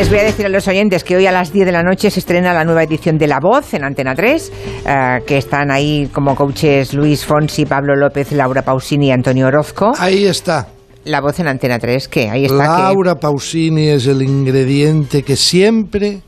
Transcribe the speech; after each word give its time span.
Les 0.00 0.08
voy 0.08 0.20
a 0.20 0.24
decir 0.24 0.46
a 0.46 0.48
los 0.48 0.66
oyentes 0.66 1.04
que 1.04 1.14
hoy 1.14 1.26
a 1.26 1.30
las 1.30 1.52
10 1.52 1.66
de 1.66 1.72
la 1.72 1.82
noche 1.82 2.10
se 2.10 2.20
estrena 2.20 2.54
la 2.54 2.64
nueva 2.64 2.82
edición 2.82 3.18
de 3.18 3.26
La 3.26 3.38
Voz 3.38 3.74
en 3.74 3.84
Antena 3.84 4.14
3, 4.14 4.52
eh, 4.86 5.18
que 5.26 5.36
están 5.36 5.70
ahí 5.70 6.08
como 6.10 6.34
coaches 6.34 6.94
Luis 6.94 7.26
Fonsi, 7.26 7.66
Pablo 7.66 7.94
López, 7.94 8.32
Laura 8.32 8.62
Pausini 8.62 9.08
y 9.08 9.10
Antonio 9.10 9.48
Orozco. 9.48 9.92
Ahí 9.98 10.24
está. 10.24 10.68
La 11.04 11.20
Voz 11.20 11.38
en 11.40 11.48
Antena 11.48 11.78
3, 11.78 12.08
¿qué? 12.08 12.30
Ahí 12.30 12.46
está. 12.46 12.56
Laura 12.56 13.16
Pausini 13.16 13.88
es 13.88 14.06
el 14.06 14.22
ingrediente 14.22 15.22
que 15.22 15.36
siempre 15.36 16.22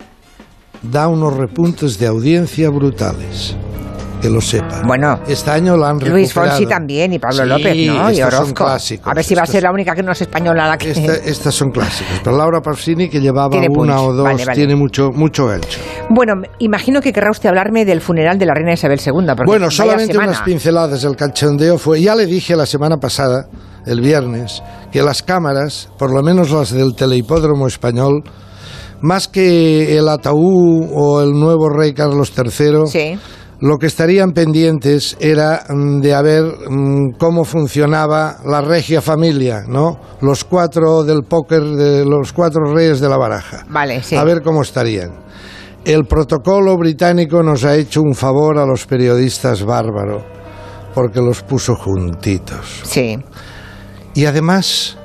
da 0.82 1.08
unos 1.08 1.34
repuntes 1.34 1.98
de 1.98 2.08
audiencia 2.08 2.68
brutales 2.68 3.56
que 4.22 4.30
lo 4.30 4.40
sepa. 4.40 4.82
Bueno, 4.86 5.18
este 5.26 5.50
año 5.50 5.76
la 5.76 5.88
han 5.90 5.96
recuperado. 6.00 6.16
Luis 6.16 6.32
Fonsi 6.32 6.64
también 6.66 7.12
y 7.12 7.18
Pablo 7.18 7.42
Sí, 7.42 7.48
López, 7.48 7.76
¿no? 7.88 8.10
Y 8.10 8.16
son 8.16 8.24
Orozco. 8.26 8.54
clásicos, 8.64 9.06
a 9.10 9.14
ver 9.14 9.24
si 9.24 9.34
va 9.34 9.42
a 9.42 9.46
ser 9.46 9.62
la 9.64 9.72
única 9.72 9.94
que 9.94 10.02
no 10.02 10.12
es 10.12 10.20
española 10.22 10.68
la 10.68 10.78
que. 10.78 10.90
Esta- 10.92 11.14
estas 11.16 11.54
son 11.54 11.70
clásicas, 11.72 12.20
pero 12.22 12.36
Laura 12.36 12.60
Pausini 12.60 13.08
que 13.08 13.20
llevaba 13.20 13.50
Tiene 13.50 13.66
una 13.68 13.96
punch. 13.96 14.08
o 14.08 14.12
dos 14.14 14.24
Vale, 14.24 14.44
vale. 14.44 14.56
tiene 14.56 14.76
mucho 14.76 15.10
mucho 15.12 15.46
gancho. 15.46 15.80
Bueno, 16.08 16.34
imagino 16.60 17.00
que 17.00 17.12
querrá 17.12 17.30
usted 17.32 17.48
hablarme 17.48 17.84
del 17.84 18.00
funeral 18.00 18.38
de 18.38 18.46
la 18.46 18.54
reina 18.54 18.72
Isabel 18.72 19.00
II. 19.04 19.12
Bueno, 19.44 19.70
solamente 19.70 20.12
semana. 20.12 20.30
unas 20.30 20.42
pinceladas. 20.42 21.02
El 21.04 21.16
cachondeo 21.16 21.76
fue. 21.76 22.00
Ya 22.00 22.14
le 22.14 22.26
dije 22.26 22.54
la 22.54 22.66
semana 22.66 22.98
pasada, 22.98 23.48
el 23.86 24.00
viernes, 24.00 24.62
que 24.92 25.02
las 25.02 25.22
cámaras, 25.22 25.88
por 25.98 26.12
lo 26.14 26.22
menos 26.22 26.50
las 26.52 26.70
del 26.72 26.94
Telehipódromo 26.94 27.66
Español, 27.66 28.22
más 29.00 29.26
que 29.26 29.98
el 29.98 30.08
ataúd 30.08 30.86
o 30.94 31.20
el 31.22 31.32
nuevo 31.32 31.68
rey 31.68 31.92
Carlos 31.92 32.32
III, 32.36 32.86
Sí. 32.86 33.18
Lo 33.62 33.78
que 33.78 33.86
estarían 33.86 34.32
pendientes 34.32 35.16
era 35.20 35.64
mm, 35.68 36.00
de 36.00 36.14
a 36.14 36.20
ver 36.20 36.42
mm, 36.68 37.12
cómo 37.16 37.44
funcionaba 37.44 38.38
la 38.44 38.60
regia 38.60 39.00
familia, 39.00 39.62
¿no? 39.68 40.00
Los 40.20 40.42
cuatro 40.42 41.04
del 41.04 41.22
póker, 41.22 41.62
de 41.62 42.04
los 42.04 42.32
cuatro 42.32 42.74
reyes 42.74 43.00
de 43.00 43.08
la 43.08 43.16
baraja. 43.16 43.64
Vale, 43.68 44.02
sí. 44.02 44.16
A 44.16 44.24
ver 44.24 44.42
cómo 44.42 44.62
estarían. 44.62 45.12
El 45.84 46.06
protocolo 46.06 46.76
británico 46.76 47.40
nos 47.44 47.64
ha 47.64 47.76
hecho 47.76 48.02
un 48.02 48.14
favor 48.14 48.58
a 48.58 48.66
los 48.66 48.84
periodistas 48.84 49.64
bárbaro, 49.64 50.24
porque 50.92 51.20
los 51.20 51.42
puso 51.44 51.76
juntitos. 51.76 52.80
Sí. 52.82 53.16
Y 54.14 54.24
además, 54.24 54.98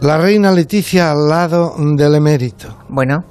la 0.00 0.16
reina 0.16 0.52
Leticia 0.52 1.10
al 1.10 1.28
lado 1.28 1.74
del 1.78 2.14
emérito, 2.14 2.78
Bueno, 2.88 3.24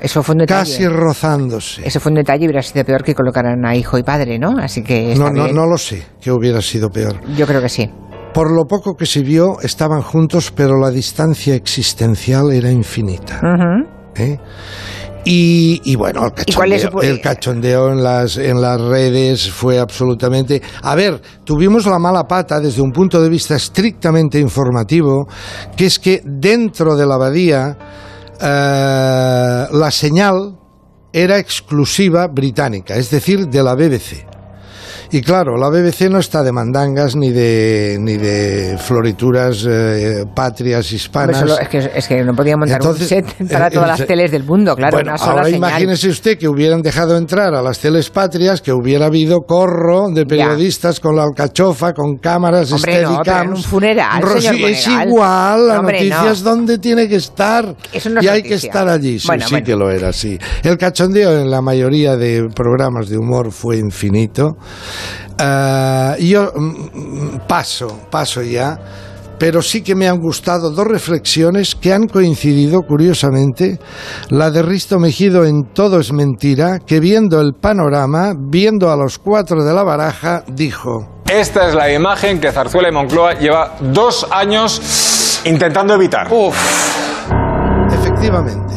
eso 0.00 0.22
fue 0.22 0.34
un 0.34 0.38
detalle. 0.38 0.70
casi 0.70 0.86
rozándose. 0.88 1.86
Eso 1.86 2.00
fue 2.00 2.10
un 2.10 2.16
detalle 2.16 2.44
y 2.44 2.46
hubiera 2.46 2.62
sido 2.62 2.84
peor 2.84 3.02
que 3.02 3.14
colocaran 3.14 3.64
a 3.66 3.74
hijo 3.76 3.98
y 3.98 4.02
padre, 4.02 4.38
¿no? 4.38 4.56
Así 4.58 4.82
que 4.82 5.12
está 5.12 5.24
No, 5.24 5.30
no, 5.30 5.44
bien. 5.44 5.56
no 5.56 5.66
lo 5.66 5.76
sé, 5.78 6.02
que 6.20 6.30
hubiera 6.32 6.60
sido 6.62 6.88
peor. 6.90 7.20
Yo 7.36 7.46
creo 7.46 7.60
que 7.60 7.68
sí. 7.68 7.90
Por 8.32 8.52
lo 8.54 8.64
poco 8.66 8.94
que 8.94 9.06
se 9.06 9.22
vio, 9.22 9.60
estaban 9.60 10.02
juntos, 10.02 10.52
pero 10.54 10.78
la 10.78 10.90
distancia 10.90 11.54
existencial 11.54 12.52
era 12.52 12.70
infinita. 12.70 13.40
¿eh? 14.14 14.38
Y, 15.24 15.80
y 15.84 15.96
bueno, 15.96 16.24
el 16.34 16.44
¿Y 16.46 16.52
cuál 16.54 16.72
es 16.72 16.84
cachondeo, 16.84 17.02
su- 17.02 17.06
el 17.06 17.20
cachondeo 17.20 17.92
en 17.92 18.02
las, 18.02 18.36
en 18.38 18.60
las 18.62 18.80
redes 18.80 19.50
fue 19.50 19.78
absolutamente... 19.78 20.62
A 20.82 20.94
ver, 20.94 21.20
tuvimos 21.44 21.84
la 21.86 21.98
mala 21.98 22.24
pata 22.24 22.58
desde 22.58 22.80
un 22.80 22.90
punto 22.90 23.20
de 23.20 23.28
vista 23.28 23.54
estrictamente 23.56 24.38
informativo, 24.38 25.26
que 25.76 25.86
es 25.86 25.98
que 25.98 26.22
dentro 26.24 26.96
de 26.96 27.06
la 27.06 27.16
abadía 27.16 27.76
la 28.40 29.90
señal 29.90 30.56
era 31.12 31.38
exclusiva 31.38 32.26
británica, 32.28 32.94
es 32.96 33.10
decir, 33.10 33.48
de 33.48 33.62
la 33.62 33.74
BBC. 33.74 34.26
Y 35.12 35.22
claro, 35.22 35.56
la 35.56 35.68
BBC 35.70 36.08
no 36.08 36.18
está 36.20 36.42
de 36.44 36.52
mandangas 36.52 37.16
ni 37.16 37.30
de, 37.32 37.96
ni 38.00 38.16
de 38.16 38.78
florituras 38.78 39.66
eh, 39.68 40.24
patrias 40.34 40.84
Hombre, 40.86 40.96
hispanas. 40.96 41.38
solo- 41.40 41.58
es, 41.58 41.68
que, 41.68 41.78
es 41.96 42.06
que 42.06 42.22
no 42.22 42.32
podía 42.32 42.56
montar 42.56 42.76
Entonces, 42.80 43.10
un 43.10 43.38
set 43.38 43.50
para 43.50 43.66
eh, 43.66 43.70
todas 43.72 43.88
eh, 43.88 43.98
las 43.98 44.06
teles 44.06 44.30
del 44.30 44.44
mundo, 44.44 44.76
claro, 44.76 44.96
bueno, 44.96 45.10
una 45.10 45.18
sola 45.18 45.30
ahora 45.32 45.44
señal. 45.46 45.58
imagínese 45.58 46.08
usted 46.10 46.38
que 46.38 46.46
hubieran 46.48 46.80
dejado 46.82 47.16
entrar 47.16 47.54
a 47.54 47.60
las 47.62 47.80
teles 47.80 48.08
patrias, 48.08 48.62
que 48.62 48.72
hubiera 48.72 49.06
habido 49.06 49.40
corro 49.40 50.10
de 50.14 50.26
periodistas 50.26 51.00
con 51.00 51.16
la 51.16 51.24
alcachofa, 51.24 51.92
con 51.92 52.16
cámaras, 52.18 52.70
Hombre, 52.72 53.02
no, 53.02 53.20
pero 53.24 53.42
en 53.42 53.48
un 53.50 53.56
funeral, 53.64 54.22
Rosy, 54.22 54.46
señor 54.46 54.70
es 54.70 54.86
igual, 54.86 55.66
la 55.68 55.80
Hombre, 55.80 55.96
noticia 55.98 56.22
no. 56.22 56.30
es 56.30 56.42
donde 56.44 56.78
tiene 56.78 57.08
que 57.08 57.16
estar. 57.16 57.74
Eso 57.92 58.10
no 58.10 58.20
es 58.20 58.26
y 58.26 58.28
hay 58.28 58.42
que 58.44 58.54
estar 58.54 58.88
allí. 58.88 59.18
Sí, 59.18 59.26
Bueno, 59.26 59.44
sí 59.44 59.54
bueno. 59.54 59.66
que 59.66 59.74
lo 59.76 59.90
era, 59.90 60.12
sí. 60.12 60.38
El 60.62 60.78
cachondeo 60.78 61.36
en 61.40 61.50
la 61.50 61.60
mayoría 61.60 62.16
de 62.16 62.48
programas 62.54 63.08
de 63.08 63.18
humor 63.18 63.50
fue 63.50 63.76
infinito. 63.78 64.56
Y 66.18 66.28
yo 66.28 66.52
mm, 66.54 66.64
mm, 66.64 67.40
paso, 67.46 68.00
paso 68.10 68.42
ya. 68.42 68.78
Pero 69.38 69.62
sí 69.62 69.82
que 69.82 69.94
me 69.94 70.06
han 70.06 70.18
gustado 70.18 70.70
dos 70.70 70.86
reflexiones 70.86 71.74
que 71.74 71.94
han 71.94 72.06
coincidido, 72.06 72.82
curiosamente. 72.82 73.78
La 74.28 74.50
de 74.50 74.60
Risto 74.60 74.98
Mejido 74.98 75.46
en 75.46 75.62
Todo 75.72 75.98
es 75.98 76.12
mentira, 76.12 76.78
que 76.78 77.00
viendo 77.00 77.40
el 77.40 77.54
panorama, 77.54 78.34
viendo 78.38 78.92
a 78.92 78.96
los 78.96 79.18
cuatro 79.18 79.64
de 79.64 79.72
la 79.72 79.82
baraja, 79.82 80.44
dijo... 80.46 81.22
Esta 81.26 81.68
es 81.68 81.74
la 81.74 81.90
imagen 81.90 82.38
que 82.38 82.52
Zarzuela 82.52 82.90
y 82.90 82.92
Moncloa 82.92 83.34
lleva 83.34 83.76
dos 83.80 84.26
años 84.30 85.40
intentando 85.46 85.94
evitar. 85.94 86.28
Efectivamente, 87.90 88.69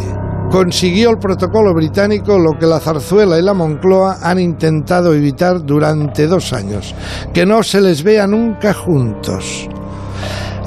consiguió 0.54 1.10
el 1.10 1.18
protocolo 1.18 1.74
británico 1.74 2.38
lo 2.38 2.52
que 2.60 2.68
la 2.68 2.80
zarzuela 2.80 3.40
y 3.40 3.42
la 3.42 3.56
Moncloa 3.56 4.20
han 4.22 4.40
intentado 4.40 5.12
evitar 5.16 5.66
durante 5.66 6.28
dos 6.28 6.54
años, 6.54 6.94
que 7.34 7.44
no 7.44 7.64
se 7.64 7.82
les 7.82 8.04
vea 8.04 8.28
nunca 8.28 8.72
juntos. 8.72 9.68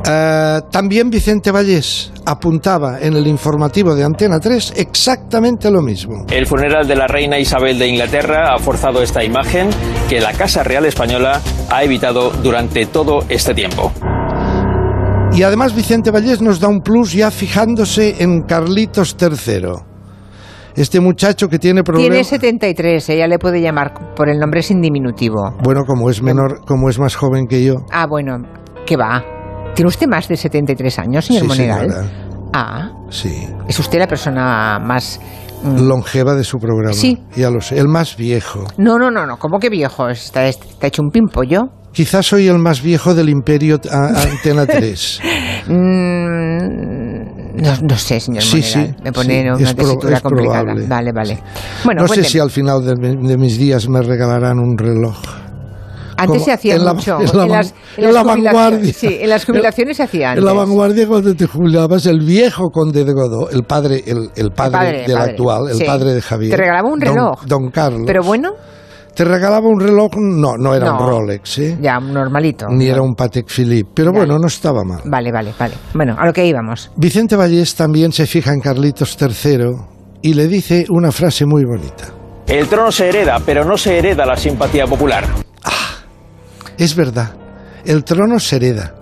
Eh, 0.04 0.60
también 0.72 1.08
Vicente 1.08 1.52
Vallés 1.52 2.12
apuntaba 2.25 2.98
en 3.00 3.14
el 3.14 3.28
informativo 3.28 3.94
de 3.94 4.02
Antena 4.02 4.41
3 4.41 4.72
exactamente 4.75 5.70
lo 5.70 5.82
mismo. 5.82 6.26
El 6.32 6.48
funeral 6.48 6.88
de 6.88 6.96
la 6.96 7.06
reina 7.06 7.38
Isabel 7.38 7.78
de 7.78 7.86
Inglaterra 7.86 8.54
ha 8.54 8.58
forzado 8.58 9.04
esta 9.04 9.22
imagen 9.22 9.70
que 10.08 10.20
la 10.20 10.32
Casa 10.32 10.64
Real 10.64 10.84
Española 10.84 11.41
ha 11.70 11.84
evitado 11.84 12.30
durante 12.42 12.86
todo 12.86 13.20
este 13.28 13.54
tiempo. 13.54 13.92
Y 15.36 15.42
además 15.42 15.74
Vicente 15.74 16.10
Vallés 16.10 16.41
nos 16.41 16.60
da 16.60 16.69
un 16.69 16.80
plus 16.80 17.12
ya 17.12 17.30
fijándose 17.30 18.22
en 18.22 18.42
Carlitos 18.42 19.16
III. 19.20 19.69
Este 20.74 20.98
muchacho 21.00 21.48
que 21.48 21.58
tiene 21.58 21.82
Tiene 21.82 21.84
problemas... 21.84 22.26
73, 22.26 23.08
ella 23.10 23.26
le 23.26 23.38
puede 23.38 23.60
llamar 23.60 24.14
por 24.14 24.28
el 24.30 24.38
nombre 24.38 24.62
sin 24.62 24.80
diminutivo. 24.80 25.54
Bueno, 25.62 25.82
como 25.86 26.08
es 26.10 26.22
menor, 26.22 26.60
como 26.66 26.88
es 26.88 26.98
más 26.98 27.14
joven 27.16 27.46
que 27.46 27.62
yo. 27.64 27.75
Ah, 27.92 28.06
bueno, 28.08 28.38
¿qué 28.86 28.96
va? 28.96 29.22
¿Tiene 29.75 29.88
usted 29.88 30.06
más 30.06 30.26
de 30.28 30.36
73 30.36 30.98
años, 31.00 31.25
señor 31.26 31.42
Sí, 31.42 31.48
Monegal? 31.48 31.91
señora. 31.91 32.08
Ah, 32.54 32.91
Sí. 33.10 33.46
es 33.69 33.78
usted 33.78 33.98
la 33.98 34.06
persona 34.06 34.78
más... 34.78 35.20
mm, 35.62 35.86
longeva 35.86 36.34
de 36.34 36.44
su 36.44 36.58
programa. 36.58 36.94
Sí. 36.94 37.19
Ya 37.36 37.50
lo 37.50 37.60
sé. 37.60 37.78
El 37.78 37.88
más 37.88 38.16
viejo. 38.16 38.64
No, 38.78 38.98
no, 38.98 39.10
no, 39.10 39.26
no, 39.26 39.36
¿cómo 39.38 39.58
que 39.58 39.69
viejo? 39.69 40.08
Está, 40.08 40.46
está 40.46 40.86
hecho 40.86 41.02
un 41.02 41.10
pimpollo. 41.10 41.64
Quizás 41.96 42.26
soy 42.26 42.46
el 42.46 42.58
más 42.58 42.82
viejo 42.82 43.14
del 43.14 43.30
Imperio 43.30 43.80
Antena 43.90 44.66
3. 44.66 45.20
Mm, 45.66 47.62
no, 47.62 47.72
no 47.88 47.96
sé, 47.96 48.20
señor 48.20 48.42
Sí, 48.42 48.58
Monegal. 48.58 48.86
sí, 48.96 49.02
Me 49.02 49.12
pone 49.12 49.42
sí, 49.42 49.48
una 49.62 49.74
tesitura 49.74 50.16
es 50.16 50.22
complicada. 50.22 50.60
probable. 50.62 50.86
Vale, 50.86 51.12
vale. 51.12 51.42
Bueno, 51.84 52.02
no 52.02 52.08
sé 52.08 52.22
si 52.24 52.38
al 52.38 52.50
final 52.50 52.84
de, 52.84 52.94
de 52.94 53.36
mis 53.38 53.56
días 53.58 53.88
me 53.88 54.02
regalarán 54.02 54.58
un 54.58 54.76
reloj. 54.76 55.16
Antes 56.18 56.26
como 56.28 56.44
se 56.44 56.52
hacía 56.52 56.74
en 56.76 56.84
la- 56.84 56.92
mucho. 56.94 57.18
en 57.20 57.26
la 57.26 57.32
van- 57.46 57.48
las, 57.48 57.74
en 57.96 58.04
las 58.04 58.14
la 58.14 58.22
jubilaciones- 58.24 58.44
vanguardia. 58.44 58.92
Sí, 58.92 59.16
en 59.18 59.30
las 59.30 59.44
jubilaciones 59.46 59.96
se 59.96 60.02
hacía 60.02 60.30
antes. 60.32 60.40
En 60.42 60.46
la 60.46 60.52
vanguardia 60.52 61.06
cuando 61.08 61.34
te 61.34 61.46
jubilabas, 61.46 62.04
el 62.04 62.20
viejo 62.20 62.68
conde 62.70 63.04
de 63.06 63.12
Godó, 63.14 63.48
el 63.48 63.62
padre, 63.62 64.02
el, 64.06 64.28
el 64.36 64.50
padre, 64.50 64.72
padre, 64.72 65.04
del 65.06 65.16
actual, 65.16 65.70
el 65.70 65.86
padre 65.86 66.12
de 66.12 66.20
Javier. 66.20 66.50
Te 66.50 66.56
regalaba 66.58 66.88
un 66.90 66.98
don- 67.00 67.08
reloj. 67.14 67.44
Don, 67.46 67.70
Carlos. 67.70 68.02
Pero 68.06 68.22
bueno, 68.22 68.50
Te 69.16 69.25
regalaba 69.25 69.66
un 69.66 69.81
reloj, 69.81 70.10
no, 70.19 70.59
no 70.59 70.75
era 70.75 70.87
No. 70.91 70.99
un 71.00 71.09
Rolex, 71.09 71.59
¿eh? 71.59 71.78
ya, 71.81 71.99
normalito. 71.99 72.66
Ni 72.69 72.87
era 72.87 73.00
un 73.00 73.15
Patek 73.15 73.47
Philippe. 73.49 73.91
Pero 73.94 74.12
bueno, 74.12 74.38
no 74.38 74.47
estaba 74.47 74.84
mal. 74.84 75.00
Vale, 75.06 75.32
vale, 75.32 75.55
vale. 75.58 75.75
Bueno, 75.94 76.14
a 76.19 76.26
lo 76.26 76.32
que 76.35 76.44
íbamos. 76.46 76.90
Vicente 76.96 77.35
Vallés 77.35 77.75
también 77.75 78.12
se 78.12 78.26
fija 78.26 78.52
en 78.52 78.61
Carlitos 78.61 79.17
III 79.19 79.70
y 80.20 80.35
le 80.35 80.46
dice 80.49 80.85
una 80.90 81.11
frase 81.12 81.46
muy 81.46 81.64
bonita. 81.64 82.05
El 82.46 82.69
trono 82.69 82.93
se 82.93 83.08
hereda, 83.08 83.40
pero 83.44 83.64
no 83.64 83.79
se 83.79 83.96
hereda 83.99 84.26
la 84.26 84.37
simpatía 84.37 84.87
popular. 84.87 85.25
Es 86.79 86.94
verdad, 86.94 87.31
el 87.87 88.05
trono 88.05 88.38
se 88.38 88.56
hereda, 88.56 88.94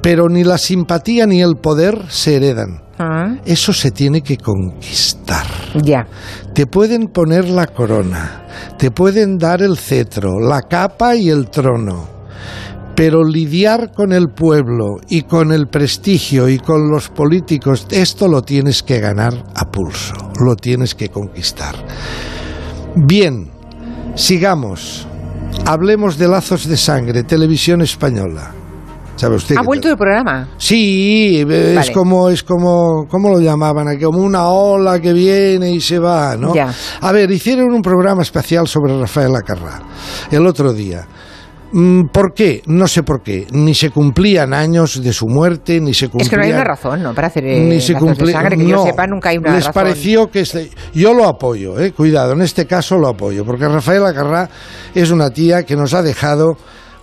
pero 0.00 0.28
ni 0.28 0.44
la 0.44 0.58
simpatía 0.58 1.26
ni 1.26 1.42
el 1.42 1.56
poder 1.56 2.04
se 2.08 2.36
heredan. 2.36 2.82
Ah, 3.00 3.34
Eso 3.44 3.72
se 3.72 3.90
tiene 3.90 4.20
que 4.22 4.36
conquistar. 4.36 5.44
ya. 5.82 6.06
Te 6.54 6.66
pueden 6.66 7.08
poner 7.08 7.48
la 7.48 7.66
corona, 7.66 8.43
te 8.78 8.90
pueden 8.90 9.38
dar 9.38 9.62
el 9.62 9.76
cetro, 9.76 10.38
la 10.40 10.62
capa 10.62 11.16
y 11.16 11.30
el 11.30 11.48
trono. 11.50 12.08
Pero 12.96 13.24
lidiar 13.24 13.92
con 13.92 14.12
el 14.12 14.28
pueblo 14.28 14.98
y 15.08 15.22
con 15.22 15.52
el 15.52 15.66
prestigio 15.66 16.48
y 16.48 16.58
con 16.58 16.90
los 16.90 17.08
políticos, 17.08 17.86
esto 17.90 18.28
lo 18.28 18.42
tienes 18.42 18.82
que 18.82 19.00
ganar 19.00 19.44
a 19.54 19.70
pulso, 19.70 20.14
lo 20.40 20.54
tienes 20.54 20.94
que 20.94 21.08
conquistar. 21.08 21.74
Bien, 22.94 23.50
sigamos. 24.14 25.08
Hablemos 25.66 26.18
de 26.18 26.28
lazos 26.28 26.68
de 26.68 26.76
sangre, 26.76 27.24
televisión 27.24 27.82
española. 27.82 28.63
¿Sabe 29.16 29.36
usted? 29.36 29.56
¿Ha 29.56 29.62
vuelto 29.62 29.88
el 29.90 29.96
programa? 29.96 30.48
Sí, 30.56 31.44
es 31.48 31.74
Vale. 31.76 31.92
como, 31.92 32.30
es 32.30 32.42
como, 32.42 33.06
¿cómo 33.08 33.30
lo 33.30 33.40
llamaban? 33.40 33.98
Como 34.00 34.18
una 34.18 34.48
ola 34.48 35.00
que 35.00 35.12
viene 35.12 35.70
y 35.70 35.80
se 35.80 35.98
va, 35.98 36.36
¿no? 36.36 36.54
Ya. 36.54 36.72
A 37.00 37.12
ver, 37.12 37.30
hicieron 37.30 37.72
un 37.72 37.80
programa 37.82 38.22
especial 38.22 38.66
sobre 38.66 38.98
Rafael 38.98 39.34
Acarrá 39.36 39.80
el 40.30 40.44
otro 40.46 40.72
día. 40.72 41.06
Mm, 41.76 42.06
¿Por 42.12 42.34
qué? 42.34 42.62
No 42.66 42.86
sé 42.86 43.02
por 43.02 43.22
qué. 43.22 43.46
Ni 43.50 43.74
se 43.74 43.90
cumplían 43.90 44.52
años 44.52 45.02
de 45.02 45.12
su 45.12 45.26
muerte, 45.26 45.80
ni 45.80 45.92
se 45.92 46.06
cumplían... 46.08 46.22
Es 46.26 46.30
que 46.30 46.36
no 46.36 46.42
hay 46.44 46.52
una 46.52 46.64
razón, 46.64 47.02
¿no? 47.02 47.14
Para 47.14 47.26
hacer 47.28 47.44
eh, 47.46 47.60
ni 47.60 47.80
se 47.80 47.94
de 47.94 47.98
cumplía- 48.00 48.32
sangre, 48.32 48.56
que 48.56 48.66
yo 48.66 48.76
no, 48.76 48.84
sepa, 48.84 49.06
nunca 49.08 49.30
hay 49.30 49.38
una 49.38 49.50
les 49.54 49.64
razón. 49.66 49.72
pareció 49.74 50.30
que 50.30 50.40
este- 50.40 50.70
yo 50.92 51.14
lo 51.14 51.26
apoyo, 51.26 51.80
eh, 51.80 51.90
cuidado, 51.92 52.32
en 52.32 52.42
este 52.42 52.66
caso 52.66 52.96
lo 52.96 53.08
apoyo, 53.08 53.44
porque 53.44 53.66
Rafaela 53.66 54.12
Carrá 54.14 54.48
es 54.94 55.10
una 55.10 55.30
tía 55.30 55.64
que 55.64 55.74
nos 55.74 55.94
ha 55.94 56.02
dejado 56.02 56.56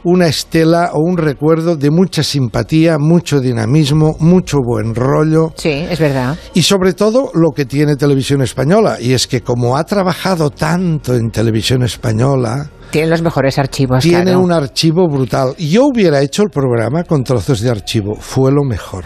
una 0.04 0.28
estela 0.28 0.92
o 0.94 1.00
un 1.00 1.18
recuerdo 1.18 1.76
de 1.76 1.92
mucha 1.92 2.24
simpatía, 2.24 2.98
mucho 3.00 3.40
dinamismo, 3.40 4.16
mucho 4.20 4.58
buen 4.64 4.96
rollo 4.96 5.54
Sí, 5.56 5.70
es 5.90 6.00
verdad. 6.00 6.38
y 6.54 6.62
sobre 6.64 6.94
todo 6.94 7.32
lo 7.34 7.52
que 7.52 7.66
tiene 7.66 7.96
Televisión 7.96 8.42
Española, 8.42 8.98
y 9.00 9.14
es 9.14 9.28
que 9.28 9.42
como 9.42 9.78
ha 9.78 9.84
trabajado 9.84 10.50
tanto 10.50 11.16
en 11.16 11.30
Televisión 11.32 11.84
Española, 11.84 12.70
Tienen 12.92 13.10
los 13.10 13.22
mejores 13.22 13.58
archivos. 13.58 14.04
tiene 14.04 14.24
claro. 14.24 14.40
un 14.42 14.52
archivo 14.52 15.08
brutal. 15.08 15.56
Yo 15.58 15.86
hubiera 15.86 16.22
hecho 16.22 16.44
el 16.44 16.50
programa 16.50 17.04
con 17.04 17.24
trozos 17.24 17.62
de 17.62 17.70
archivo, 17.70 18.16
fue 18.16 18.52
lo 18.52 18.64
mejor. 18.64 19.06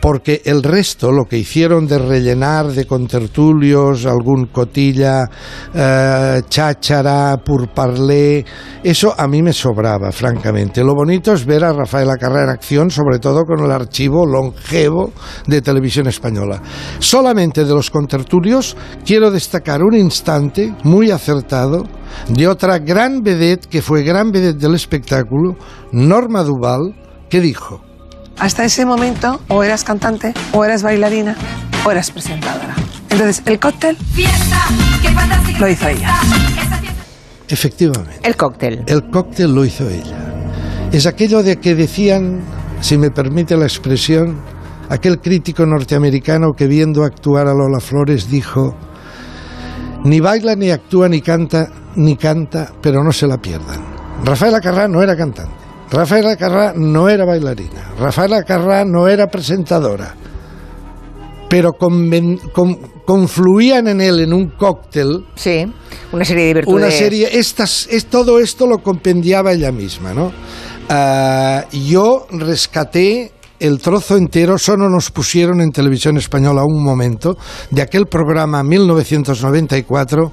Porque 0.00 0.42
el 0.44 0.62
resto, 0.62 1.10
lo 1.10 1.24
que 1.24 1.38
hicieron 1.38 1.86
de 1.86 1.98
rellenar 1.98 2.66
de 2.66 2.86
contertulios, 2.86 4.06
algún 4.06 4.46
cotilla, 4.46 5.28
eh, 5.74 6.42
cháchara, 6.48 7.36
purparlé, 7.44 8.44
eso 8.82 9.14
a 9.16 9.26
mí 9.26 9.42
me 9.42 9.52
sobraba, 9.52 10.12
francamente. 10.12 10.84
Lo 10.84 10.94
bonito 10.94 11.32
es 11.32 11.44
ver 11.44 11.64
a 11.64 11.72
Rafael 11.72 12.10
Acarra 12.10 12.44
en 12.44 12.50
acción, 12.50 12.90
sobre 12.90 13.18
todo 13.18 13.44
con 13.44 13.64
el 13.64 13.72
archivo 13.72 14.24
longevo 14.24 15.12
de 15.46 15.62
Televisión 15.62 16.06
Española. 16.06 16.62
Solamente 17.00 17.64
de 17.64 17.74
los 17.74 17.90
contertulios 17.90 18.76
quiero 19.04 19.30
destacar 19.30 19.82
un 19.82 19.96
instante 19.96 20.74
muy 20.84 21.10
acertado 21.10 21.84
de 22.28 22.46
otra 22.46 22.78
gran 22.78 23.22
vedette 23.22 23.66
que 23.66 23.82
fue 23.82 24.02
gran 24.02 24.30
vedette 24.30 24.60
del 24.60 24.74
espectáculo, 24.74 25.56
Norma 25.92 26.42
Duval, 26.42 26.94
que 27.28 27.40
dijo, 27.40 27.87
Hasta 28.38 28.64
ese 28.64 28.86
momento 28.86 29.40
o 29.48 29.62
eras 29.62 29.84
cantante, 29.84 30.32
o 30.52 30.64
eras 30.64 30.82
bailarina, 30.82 31.34
o 31.84 31.90
eras 31.90 32.10
presentadora. 32.10 32.74
Entonces, 33.10 33.42
el 33.46 33.58
cóctel 33.58 33.96
lo 35.58 35.68
hizo 35.68 35.88
ella. 35.88 36.14
efectivamente, 37.48 38.20
El 38.22 38.36
cóctel. 38.36 38.84
el 38.86 39.10
cóctel 39.10 39.54
lo 39.54 39.64
hizo 39.64 39.88
ella. 39.88 40.16
Es 40.92 41.06
aquello 41.06 41.42
de 41.42 41.56
que 41.56 41.74
decían, 41.74 42.40
si 42.80 42.96
me 42.96 43.10
permite 43.10 43.56
la 43.56 43.64
expresión, 43.64 44.40
aquel 44.88 45.18
crítico 45.20 45.66
norteamericano 45.66 46.52
que 46.56 46.66
viendo 46.66 47.04
actuar 47.04 47.48
a 47.48 47.54
Lola 47.54 47.80
Flores 47.80 48.30
dijo, 48.30 48.74
ni 50.04 50.20
baila, 50.20 50.54
ni 50.54 50.70
actúa, 50.70 51.08
ni 51.08 51.20
canta, 51.20 51.68
ni 51.96 52.16
canta, 52.16 52.70
pero 52.80 53.02
no 53.02 53.10
se 53.10 53.26
la 53.26 53.38
pierdan. 53.38 53.80
Rafaela 54.24 54.60
Carrá 54.60 54.86
no 54.86 55.02
era 55.02 55.16
cantante. 55.16 55.67
Rafaela 55.90 56.36
Carrá 56.36 56.72
no 56.76 57.08
era 57.08 57.24
bailarina. 57.24 57.92
Rafaela 57.98 58.42
Carrá 58.42 58.84
no 58.84 59.08
era 59.08 59.26
presentadora. 59.28 60.14
Pero 61.48 61.72
conven- 61.72 62.38
con- 62.52 62.76
confluían 63.06 63.88
en 63.88 64.00
él 64.02 64.20
en 64.20 64.34
un 64.34 64.50
cóctel 64.50 65.24
Sí, 65.34 65.64
una 66.12 66.24
serie 66.26 66.44
de 66.48 66.54
virtudes. 66.54 66.76
una 66.76 66.90
serie, 66.90 67.28
estas, 67.32 67.88
es, 67.90 68.04
todo 68.06 68.38
esto 68.38 68.66
lo 68.66 68.78
compendiaba 68.82 69.52
ella 69.52 69.72
misma, 69.72 70.12
¿no? 70.12 70.30
Ah, 70.90 71.64
yo 71.72 72.26
rescaté 72.32 73.32
el 73.60 73.78
trozo 73.80 74.16
entero, 74.18 74.58
solo 74.58 74.90
nos 74.90 75.10
pusieron 75.10 75.62
en 75.62 75.70
televisión 75.72 76.18
española 76.18 76.62
un 76.64 76.84
momento, 76.84 77.38
de 77.70 77.80
aquel 77.80 78.06
programa 78.06 78.62
1994, 78.62 80.30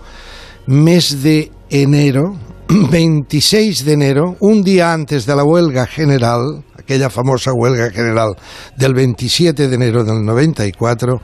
mes 0.67 1.23
de 1.23 1.49
enero, 1.69 2.35
26 2.91 3.85
de 3.85 3.94
enero, 3.94 4.35
un 4.39 4.63
día 4.63 4.91
antes 4.91 5.25
de 5.25 5.35
la 5.35 5.44
huelga 5.44 5.85
general, 5.85 6.63
aquella 6.77 7.09
famosa 7.09 7.51
huelga 7.53 7.91
general 7.91 8.35
del 8.75 8.94
27 8.94 9.67
de 9.67 9.75
enero 9.75 10.03
del 10.03 10.23
94, 10.23 11.21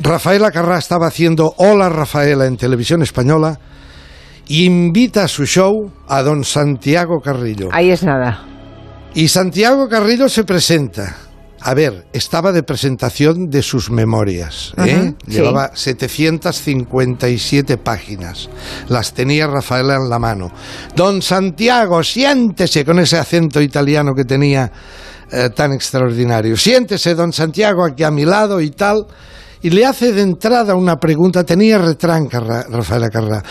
Rafaela 0.00 0.50
Carrá 0.50 0.78
estaba 0.78 1.06
haciendo 1.06 1.54
Hola 1.56 1.88
Rafaela 1.88 2.46
en 2.46 2.56
televisión 2.56 3.02
española 3.02 3.58
y 4.48 4.64
invita 4.64 5.24
a 5.24 5.28
su 5.28 5.46
show 5.46 5.90
a 6.08 6.22
don 6.22 6.44
Santiago 6.44 7.20
Carrillo. 7.20 7.68
Ahí 7.72 7.90
es 7.90 8.02
nada. 8.02 8.44
Y 9.14 9.28
Santiago 9.28 9.88
Carrillo 9.88 10.28
se 10.28 10.44
presenta. 10.44 11.16
A 11.62 11.74
ver, 11.74 12.06
estaba 12.12 12.52
de 12.52 12.62
presentación 12.62 13.50
de 13.50 13.62
sus 13.62 13.90
memorias. 13.90 14.72
¿eh? 14.78 14.92
Ajá, 14.92 15.02
sí. 15.26 15.32
Llevaba 15.32 15.70
757 15.74 17.76
páginas. 17.78 18.48
Las 18.88 19.12
tenía 19.12 19.46
Rafaela 19.46 19.96
en 19.96 20.08
la 20.08 20.18
mano. 20.18 20.50
Don 20.96 21.20
Santiago, 21.22 22.02
siéntese 22.02 22.84
con 22.84 22.98
ese 22.98 23.18
acento 23.18 23.60
italiano 23.60 24.14
que 24.14 24.24
tenía 24.24 24.70
eh, 25.30 25.50
tan 25.54 25.72
extraordinario. 25.72 26.56
Siéntese, 26.56 27.14
don 27.14 27.32
Santiago, 27.32 27.84
aquí 27.84 28.02
a 28.04 28.10
mi 28.10 28.24
lado 28.24 28.60
y 28.60 28.70
tal. 28.70 29.06
Y 29.62 29.68
le 29.70 29.84
hace 29.84 30.12
de 30.12 30.22
entrada 30.22 30.74
una 30.74 30.96
pregunta. 30.96 31.44
Tenía 31.44 31.76
retranca 31.78 32.40
Ra- 32.40 32.64
Rafaela 32.70 33.10
Carrá. 33.10 33.42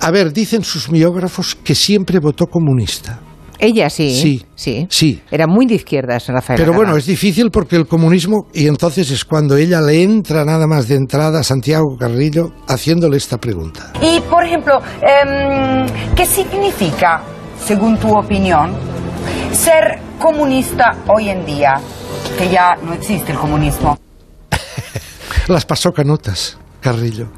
A 0.00 0.10
ver, 0.10 0.32
dicen 0.32 0.64
sus 0.64 0.88
biógrafos 0.90 1.54
que 1.54 1.76
siempre 1.76 2.18
votó 2.18 2.46
comunista. 2.48 3.20
Ella 3.62 3.88
sí. 3.88 4.10
Sí, 4.12 4.44
Sí. 4.56 4.86
sí. 4.90 5.22
Era 5.30 5.46
muy 5.46 5.66
de 5.66 5.76
izquierdas, 5.76 6.26
Rafael. 6.26 6.58
Pero 6.58 6.72
bueno, 6.72 6.96
es 6.96 7.06
difícil 7.06 7.48
porque 7.52 7.76
el 7.76 7.86
comunismo, 7.86 8.48
y 8.52 8.66
entonces 8.66 9.08
es 9.12 9.24
cuando 9.24 9.56
ella 9.56 9.80
le 9.80 10.02
entra 10.02 10.44
nada 10.44 10.66
más 10.66 10.88
de 10.88 10.96
entrada 10.96 11.38
a 11.38 11.42
Santiago 11.44 11.96
Carrillo 11.96 12.50
haciéndole 12.66 13.18
esta 13.18 13.38
pregunta. 13.38 13.92
Y, 14.02 14.18
por 14.22 14.42
ejemplo, 14.44 14.80
em, 15.00 15.86
¿qué 16.16 16.26
significa, 16.26 17.22
según 17.64 17.96
tu 17.98 18.12
opinión, 18.18 18.72
ser 19.52 20.00
comunista 20.18 20.96
hoy 21.06 21.28
en 21.28 21.46
día? 21.46 21.74
Que 22.36 22.48
ya 22.50 22.74
no 22.84 22.92
existe 22.94 23.30
el 23.30 23.38
comunismo. 23.38 23.96
Las 25.46 25.64
pasó 25.64 25.92
canutas, 25.92 26.58
Carrillo. 26.80 27.28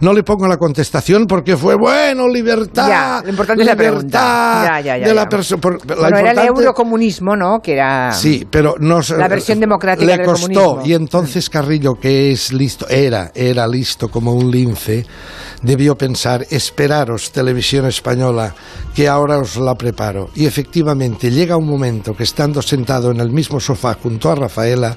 No 0.00 0.12
le 0.12 0.22
pongo 0.22 0.46
la 0.48 0.56
contestación 0.56 1.26
porque 1.26 1.56
fue 1.56 1.74
bueno, 1.76 2.28
libertad. 2.28 2.88
Ya, 2.88 3.20
lo 3.24 3.30
importante 3.30 3.62
es 3.62 3.66
la 3.68 3.76
pregunta. 3.76 4.80
Ya, 4.82 4.94
de 4.98 5.14
la 5.14 5.28
persona. 5.28 5.60
Bueno, 5.62 6.16
era 6.18 6.30
el 6.32 6.38
eurocomunismo, 6.48 7.36
¿no? 7.36 7.60
Que 7.60 7.72
era. 7.74 8.12
Sí, 8.12 8.46
pero 8.50 8.74
no 8.78 9.02
se- 9.02 9.16
La 9.16 9.28
versión 9.28 9.60
democrática 9.60 10.06
le 10.06 10.16
del 10.18 10.26
costó 10.26 10.46
comunismo. 10.46 10.82
y 10.84 10.94
entonces 10.94 11.48
Carrillo 11.50 11.94
que 11.94 12.32
es 12.32 12.52
listo 12.52 12.86
era 12.88 13.30
era 13.34 13.66
listo 13.66 14.08
como 14.08 14.32
un 14.34 14.50
lince 14.50 15.06
debió 15.62 15.96
pensar 15.96 16.44
esperaros 16.50 17.32
televisión 17.32 17.86
española 17.86 18.54
que 18.94 19.08
ahora 19.08 19.38
os 19.38 19.56
la 19.56 19.74
preparo 19.74 20.30
y 20.34 20.46
efectivamente 20.46 21.30
llega 21.30 21.56
un 21.56 21.66
momento 21.66 22.14
que 22.14 22.22
estando 22.22 22.62
sentado 22.62 23.10
en 23.10 23.20
el 23.20 23.30
mismo 23.30 23.58
sofá 23.60 23.94
junto 24.00 24.30
a 24.30 24.34
Rafaela 24.34 24.96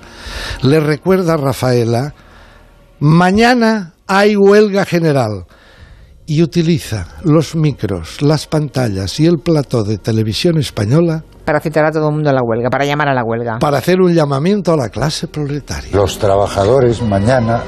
le 0.64 0.80
recuerda 0.80 1.34
a 1.34 1.38
Rafaela 1.38 2.14
mañana 3.00 3.94
hay 4.14 4.36
huelga 4.36 4.84
general 4.84 5.46
y 6.26 6.44
utiliza 6.44 7.08
los 7.24 7.56
micros, 7.56 8.22
las 8.22 8.46
pantallas 8.46 9.18
y 9.22 9.26
el 9.26 9.40
plató 9.40 9.86
de 9.86 10.00
televisión 10.00 10.58
española 10.58 11.24
Para 11.46 11.62
citar 11.62 11.86
a 11.86 11.92
todo 11.92 12.10
el 12.10 12.16
mundo 12.16 12.30
a 12.30 12.34
la 12.34 12.42
huelga, 12.44 12.70
para 12.70 12.84
llamar 12.84 13.08
a 13.08 13.14
la 13.14 13.24
huelga. 13.24 13.60
para 13.60 13.78
hacer 13.78 14.02
un 14.02 14.14
llamamiento 14.14 14.74
a 14.74 14.76
la 14.76 14.90
clase 14.90 15.30
proletaria. 15.30 15.96
Los 15.96 16.20
trabajadores 16.20 17.02
mañana, 17.02 17.62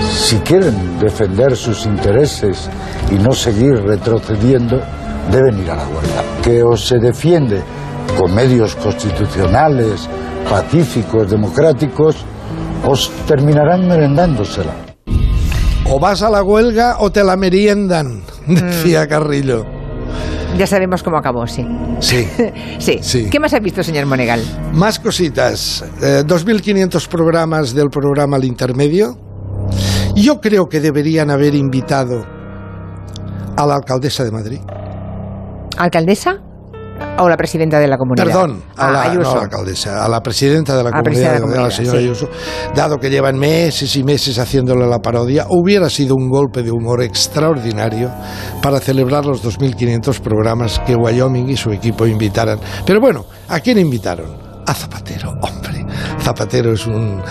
si 0.00 0.38
quieren 0.38 0.98
defender 0.98 1.54
sus 1.54 1.84
intereses 1.84 2.70
y 3.10 3.16
no 3.16 3.32
seguir 3.32 3.74
retrocediendo, 3.74 4.80
deben 5.30 5.58
ir 5.62 5.70
a 5.70 5.76
la 5.76 5.86
huelga. 5.86 6.40
Que 6.42 6.62
o 6.62 6.78
se 6.78 6.96
defiende 6.96 7.62
con 8.18 8.34
medios 8.34 8.74
constitucionales, 8.76 10.08
pacíficos, 10.48 11.30
democráticos, 11.30 12.16
os 12.86 13.10
terminarán 13.26 13.86
merendándosela. 13.86 14.95
O 15.90 16.00
vas 16.00 16.22
a 16.22 16.30
la 16.30 16.42
huelga 16.42 16.96
o 16.98 17.10
te 17.10 17.22
la 17.22 17.36
meriendan, 17.36 18.22
decía 18.46 19.06
Carrillo. 19.06 19.64
Ya 20.58 20.66
sabemos 20.66 21.02
cómo 21.02 21.18
acabó, 21.18 21.46
sí. 21.46 21.66
Sí. 22.00 22.26
sí. 22.78 22.98
Sí. 23.02 23.28
¿Qué 23.30 23.38
más 23.38 23.52
ha 23.54 23.60
visto, 23.60 23.82
señor 23.82 24.06
Monegal? 24.06 24.40
Más 24.72 24.98
cositas. 24.98 25.84
Eh, 26.02 26.22
2.500 26.26 27.08
programas 27.08 27.74
del 27.74 27.88
programa 27.90 28.36
Al 28.36 28.44
Intermedio. 28.44 29.18
Yo 30.14 30.40
creo 30.40 30.66
que 30.66 30.80
deberían 30.80 31.30
haber 31.30 31.54
invitado 31.54 32.24
a 33.56 33.66
la 33.66 33.74
alcaldesa 33.74 34.24
de 34.24 34.30
Madrid. 34.30 34.60
¿Alcaldesa? 35.76 36.42
¿O 37.18 37.28
la 37.28 37.36
presidenta 37.36 37.78
de 37.78 37.86
la 37.88 37.96
comunidad? 37.96 38.26
Perdón, 38.26 38.62
a 38.76 38.88
Ah, 38.88 38.90
la, 38.90 39.02
Ayuso. 39.02 39.22
no 39.22 39.30
a 39.30 39.34
la 39.36 39.42
alcaldesa, 39.42 40.04
a 40.04 40.08
la 40.08 40.20
presidenta 40.20 40.76
de 40.76 40.82
la 40.84 40.90
A 40.90 40.92
comunidad, 41.02 41.20
de 41.20 41.24
la 41.24 41.30
a 41.30 41.34
la 41.34 41.40
comunidad, 41.40 41.70
señora 41.70 41.98
sí. 41.98 42.04
Ayuso, 42.04 42.28
dado 42.74 42.98
que 42.98 43.08
llevan 43.08 43.38
meses 43.38 43.96
y 43.96 44.04
meses 44.04 44.38
haciéndole 44.38 44.86
la 44.86 44.98
parodia, 44.98 45.46
hubiera 45.48 45.88
sido 45.88 46.14
un 46.14 46.28
golpe 46.28 46.62
de 46.62 46.70
humor 46.70 47.02
extraordinario 47.02 48.10
para 48.62 48.80
celebrar 48.80 49.24
los 49.24 49.42
2.500 49.42 50.20
programas 50.20 50.78
que 50.86 50.94
Wyoming 50.94 51.48
y 51.48 51.56
su 51.56 51.70
equipo 51.72 52.06
invitaran. 52.06 52.58
Pero 52.84 53.00
bueno, 53.00 53.24
¿A 53.48 53.60
quién 53.60 53.78
invitaron? 53.78 54.45
A 54.66 54.74
Zapatero, 54.74 55.30
hombre. 55.40 55.84
Zapatero 56.20 56.72
es 56.72 56.86
un 56.86 57.22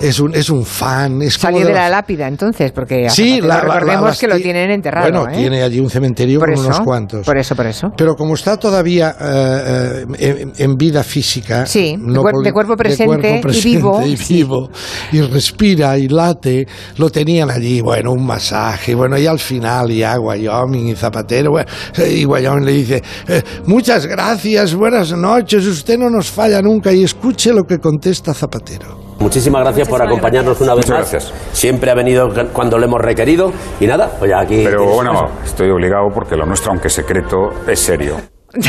es 0.00 0.20
un, 0.20 0.34
es 0.34 0.48
un 0.50 0.64
fan. 0.64 1.22
Es 1.22 1.34
Salió 1.34 1.66
de 1.66 1.72
la 1.72 1.88
lápida 1.88 2.28
entonces, 2.28 2.72
porque 2.72 3.08
sí, 3.10 3.40
la, 3.40 3.60
recordemos 3.60 4.18
que 4.18 4.28
lo 4.28 4.36
tienen 4.36 4.70
enterrado. 4.70 5.10
Bueno, 5.10 5.28
¿eh? 5.28 5.36
tiene 5.36 5.62
allí 5.62 5.80
un 5.80 5.90
cementerio 5.90 6.38
por 6.38 6.48
con 6.50 6.58
eso, 6.58 6.66
unos 6.66 6.80
cuantos. 6.80 7.26
Por 7.26 7.36
eso, 7.36 7.56
por 7.56 7.66
eso. 7.66 7.88
Pero 7.96 8.14
como 8.14 8.34
está 8.34 8.56
todavía 8.56 9.16
eh, 9.20 10.06
en, 10.18 10.52
en, 10.56 10.76
vida 10.76 11.02
física, 11.02 11.66
sí, 11.66 11.96
no 11.98 12.22
de, 12.42 12.52
cuerpo 12.52 12.76
presente, 12.76 13.16
de 13.16 13.20
cuerpo 13.20 13.48
presente 13.48 13.68
y 13.68 13.74
vivo, 13.74 14.02
y, 14.06 14.16
vivo 14.16 14.70
y 15.12 15.20
respira 15.22 15.98
y 15.98 16.08
late, 16.08 16.66
lo 16.96 17.10
tenían 17.10 17.50
allí, 17.50 17.80
bueno, 17.80 18.12
un 18.12 18.24
masaje, 18.24 18.94
bueno, 18.94 19.18
y 19.18 19.26
al 19.26 19.38
final 19.38 19.90
ya 19.90 20.18
Wyoming 20.20 20.88
y 20.88 20.94
Zapatero, 20.94 21.50
bueno, 21.50 21.68
y 22.08 22.24
Wyoming 22.24 22.64
le 22.64 22.72
dice, 22.72 23.02
eh, 23.26 23.42
muchas 23.66 24.06
gracias, 24.06 24.74
buenas 24.74 25.12
noches, 25.12 25.66
usted 25.66 25.98
no 25.98 26.08
nos 26.08 26.30
falla 26.30 26.62
nunca 26.62 26.77
y 26.86 27.04
escuche 27.04 27.52
lo 27.52 27.64
que 27.64 27.78
contesta 27.78 28.32
Zapatero. 28.32 29.16
Muchísimas 29.18 29.62
gracias 29.62 29.88
por 29.88 30.00
acompañarnos 30.00 30.60
una 30.60 30.74
vez 30.74 30.86
Muchas 30.88 31.00
más. 31.00 31.10
gracias. 31.12 31.32
Siempre 31.52 31.90
ha 31.90 31.94
venido 31.94 32.28
cuando 32.52 32.78
lo 32.78 32.84
hemos 32.84 33.00
requerido. 33.00 33.52
Y 33.80 33.86
nada, 33.86 34.10
pues 34.18 34.32
aquí. 34.32 34.62
Pero 34.64 34.78
tienes 34.78 34.94
bueno, 34.94 35.12
eso. 35.12 35.44
estoy 35.44 35.70
obligado 35.70 36.08
porque 36.14 36.36
lo 36.36 36.46
nuestro, 36.46 36.70
aunque 36.72 36.88
secreto, 36.88 37.36
es 37.66 37.80
serio. 37.80 38.16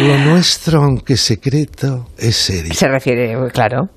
Lo 0.00 0.18
nuestro, 0.18 0.82
aunque 0.82 1.16
secreto, 1.16 2.06
es 2.18 2.36
serio. 2.36 2.74
Se 2.74 2.86
refiere, 2.86 3.34
claro. 3.52 3.88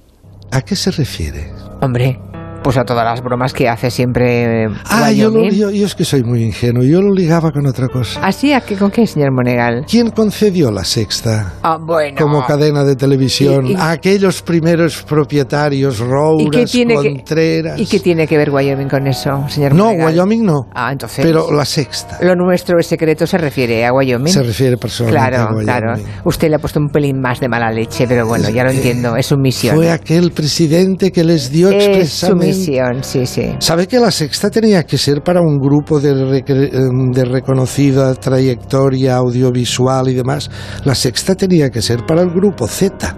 ¿A 0.52 0.62
qué 0.62 0.76
se 0.76 0.92
refiere? 0.92 1.52
Hombre, 1.82 2.18
pues 2.64 2.78
a 2.78 2.84
todas 2.84 3.06
las 3.06 3.22
bromas 3.22 3.54
que 3.54 3.68
hace 3.70 3.90
siempre. 3.92 4.66
eh, 4.66 4.68
Ah, 4.86 5.12
yo, 5.12 5.30
lo- 5.30 5.50
yo- 5.50 5.72
yo 5.72 5.86
es 5.86 5.96
que 5.96 6.06
soy 6.06 6.24
muy 6.24 6.44
ingenuo, 6.44 6.84
yo 6.84 7.02
lo 7.02 7.14
ligaba 7.14 7.52
con 7.52 7.66
otra 7.68 7.88
cosa. 7.88 8.20
¿Ah, 8.24 8.32
sí? 8.32 8.54
¿A 8.54 8.62
qué, 8.62 8.76
¿Con 8.76 8.92
qué, 8.92 9.06
señor 9.08 9.32
Monegal? 9.32 9.86
¿Quién 9.90 10.10
concedió 10.12 10.72
la 10.72 10.84
sexta? 10.84 11.54
Ah, 11.64 11.78
bueno. 11.80 12.16
como 12.20 12.46
cadena 12.46 12.84
de 12.84 12.96
televisión 12.96 13.66
Y- 13.68 13.72
y- 13.72 13.76
a 13.76 13.92
aquellos 13.92 14.42
primeros 14.42 15.04
propietarios, 15.04 15.96
¿Y 15.96 16.04
qué, 16.04 16.06
Rouras, 16.10 16.72
tiene 16.72 16.96
Contreras. 16.96 17.76
que, 17.78 17.82
¿Y 17.84 17.86
qué 17.86 18.00
tiene 18.00 18.28
que 18.28 18.38
ver 18.38 18.50
Wyoming 18.50 18.88
con 18.90 19.08
eso, 19.08 19.46
señor 19.50 19.74
No, 19.74 19.86
Monegal? 19.86 20.08
Wyoming 20.14 20.46
no. 20.46 20.62
Ah, 20.74 20.92
entonces. 20.92 21.26
Pero 21.26 21.52
la 21.52 21.66
sexta 21.66 22.18
Lo 22.22 22.36
nuestro 22.36 22.80
es 22.80 22.88
secreto 22.88 23.26
se 23.28 23.38
refiere 23.38 23.86
a 23.86 23.94
Wyoming. 23.94 24.32
se 24.34 24.44
refiere 24.44 24.78
personalmente 24.78 25.30
Claro, 25.30 25.44
a 25.44 25.48
Wyoming. 25.56 25.66
claro. 25.66 25.94
Usted 26.26 26.50
le 26.50 26.56
ha 26.56 26.60
puesto 26.60 26.80
un 26.80 26.90
pelín 26.90 27.20
más 27.22 27.40
de 27.40 27.48
mala 27.50 27.72
leche, 27.72 28.06
pero 28.08 28.28
bueno, 28.28 28.50
ya 28.50 28.64
lo 28.64 28.72
entiendo, 28.72 29.16
es 29.16 29.26
su 29.26 29.38
misión. 29.38 29.76
Fue 29.76 29.92
aquel 29.92 30.32
presidente 30.32 31.12
que 31.12 31.24
les 31.24 31.52
dio 31.52 31.70
expresamente. 31.70 32.49
Misión, 32.50 33.04
sí, 33.04 33.26
sí. 33.26 33.56
¿Sabe 33.60 33.88
que 33.88 34.00
la 34.00 34.12
sexta 34.12 34.50
tenía 34.50 34.84
que 34.84 34.98
ser 34.98 35.22
para 35.24 35.42
un 35.42 35.58
grupo 35.60 36.00
de, 36.00 36.14
recre- 36.14 36.70
em, 36.74 37.12
de 37.12 37.26
reconocida 37.26 38.14
trayectoria 38.16 39.16
audiovisual 39.18 40.10
y 40.10 40.14
demás? 40.16 40.50
La 40.86 40.96
sexta 40.96 41.36
tenía 41.36 41.70
que 41.70 41.82
ser 41.82 42.06
para 42.06 42.22
el 42.22 42.30
grupo 42.30 42.68
Z. 42.68 43.16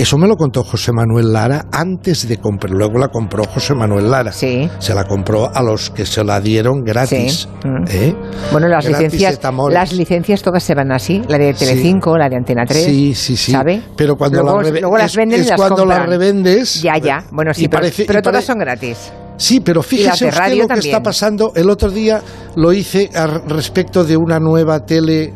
Eso 0.00 0.16
me 0.16 0.26
lo 0.26 0.36
contó 0.36 0.64
José 0.64 0.92
Manuel 0.92 1.30
Lara 1.30 1.66
antes 1.70 2.26
de 2.26 2.38
comprar. 2.38 2.72
Luego 2.72 2.98
la 2.98 3.08
compró 3.08 3.44
José 3.44 3.74
Manuel 3.74 4.10
Lara. 4.10 4.32
Sí. 4.32 4.66
Se 4.78 4.94
la 4.94 5.04
compró 5.04 5.54
a 5.54 5.62
los 5.62 5.90
que 5.90 6.06
se 6.06 6.24
la 6.24 6.40
dieron 6.40 6.82
gratis. 6.82 7.48
Sí. 7.62 7.68
Mm. 7.68 7.84
¿eh? 7.90 8.16
Bueno, 8.50 8.68
las 8.68 8.86
Gratis 8.86 9.12
licencias, 9.12 9.38
las 9.70 9.92
licencias 9.92 10.42
todas 10.42 10.62
se 10.62 10.74
van 10.74 10.90
así, 10.90 11.20
la 11.28 11.36
de 11.36 11.52
Telecinco, 11.52 12.16
la 12.16 12.30
de 12.30 12.36
Antena 12.36 12.64
3. 12.64 12.82
Sí, 12.82 13.14
sí, 13.14 13.36
sí. 13.36 13.52
¿Sabe? 13.52 13.82
Pero 13.94 14.16
cuando 14.16 14.42
luego, 14.42 14.62
la 14.62 14.70
luego 14.70 14.96
las 14.96 15.14
venden 15.14 15.40
es 15.40 15.46
y 15.46 15.50
las 15.50 15.56
cuando 15.58 15.76
compran. 15.76 16.00
las 16.00 16.08
revendes. 16.08 16.80
Ya, 16.80 16.96
ya. 16.96 17.24
Bueno, 17.30 17.52
sí, 17.52 17.68
pero, 17.68 17.82
parece- 17.82 18.22
todas 18.22 18.42
son 18.42 18.58
gratis. 18.58 19.12
Sí, 19.36 19.60
pero 19.60 19.82
fíjese 19.82 20.28
usted 20.28 20.54
lo 20.56 20.62
que 20.62 20.66
también. 20.66 20.94
está 20.94 21.02
pasando. 21.02 21.52
El 21.54 21.68
otro 21.68 21.90
día 21.90 22.22
lo 22.56 22.72
hice 22.72 23.10
respecto 23.48 24.04
de 24.04 24.16
una 24.16 24.38
nueva 24.38 24.86
tele, 24.86 25.34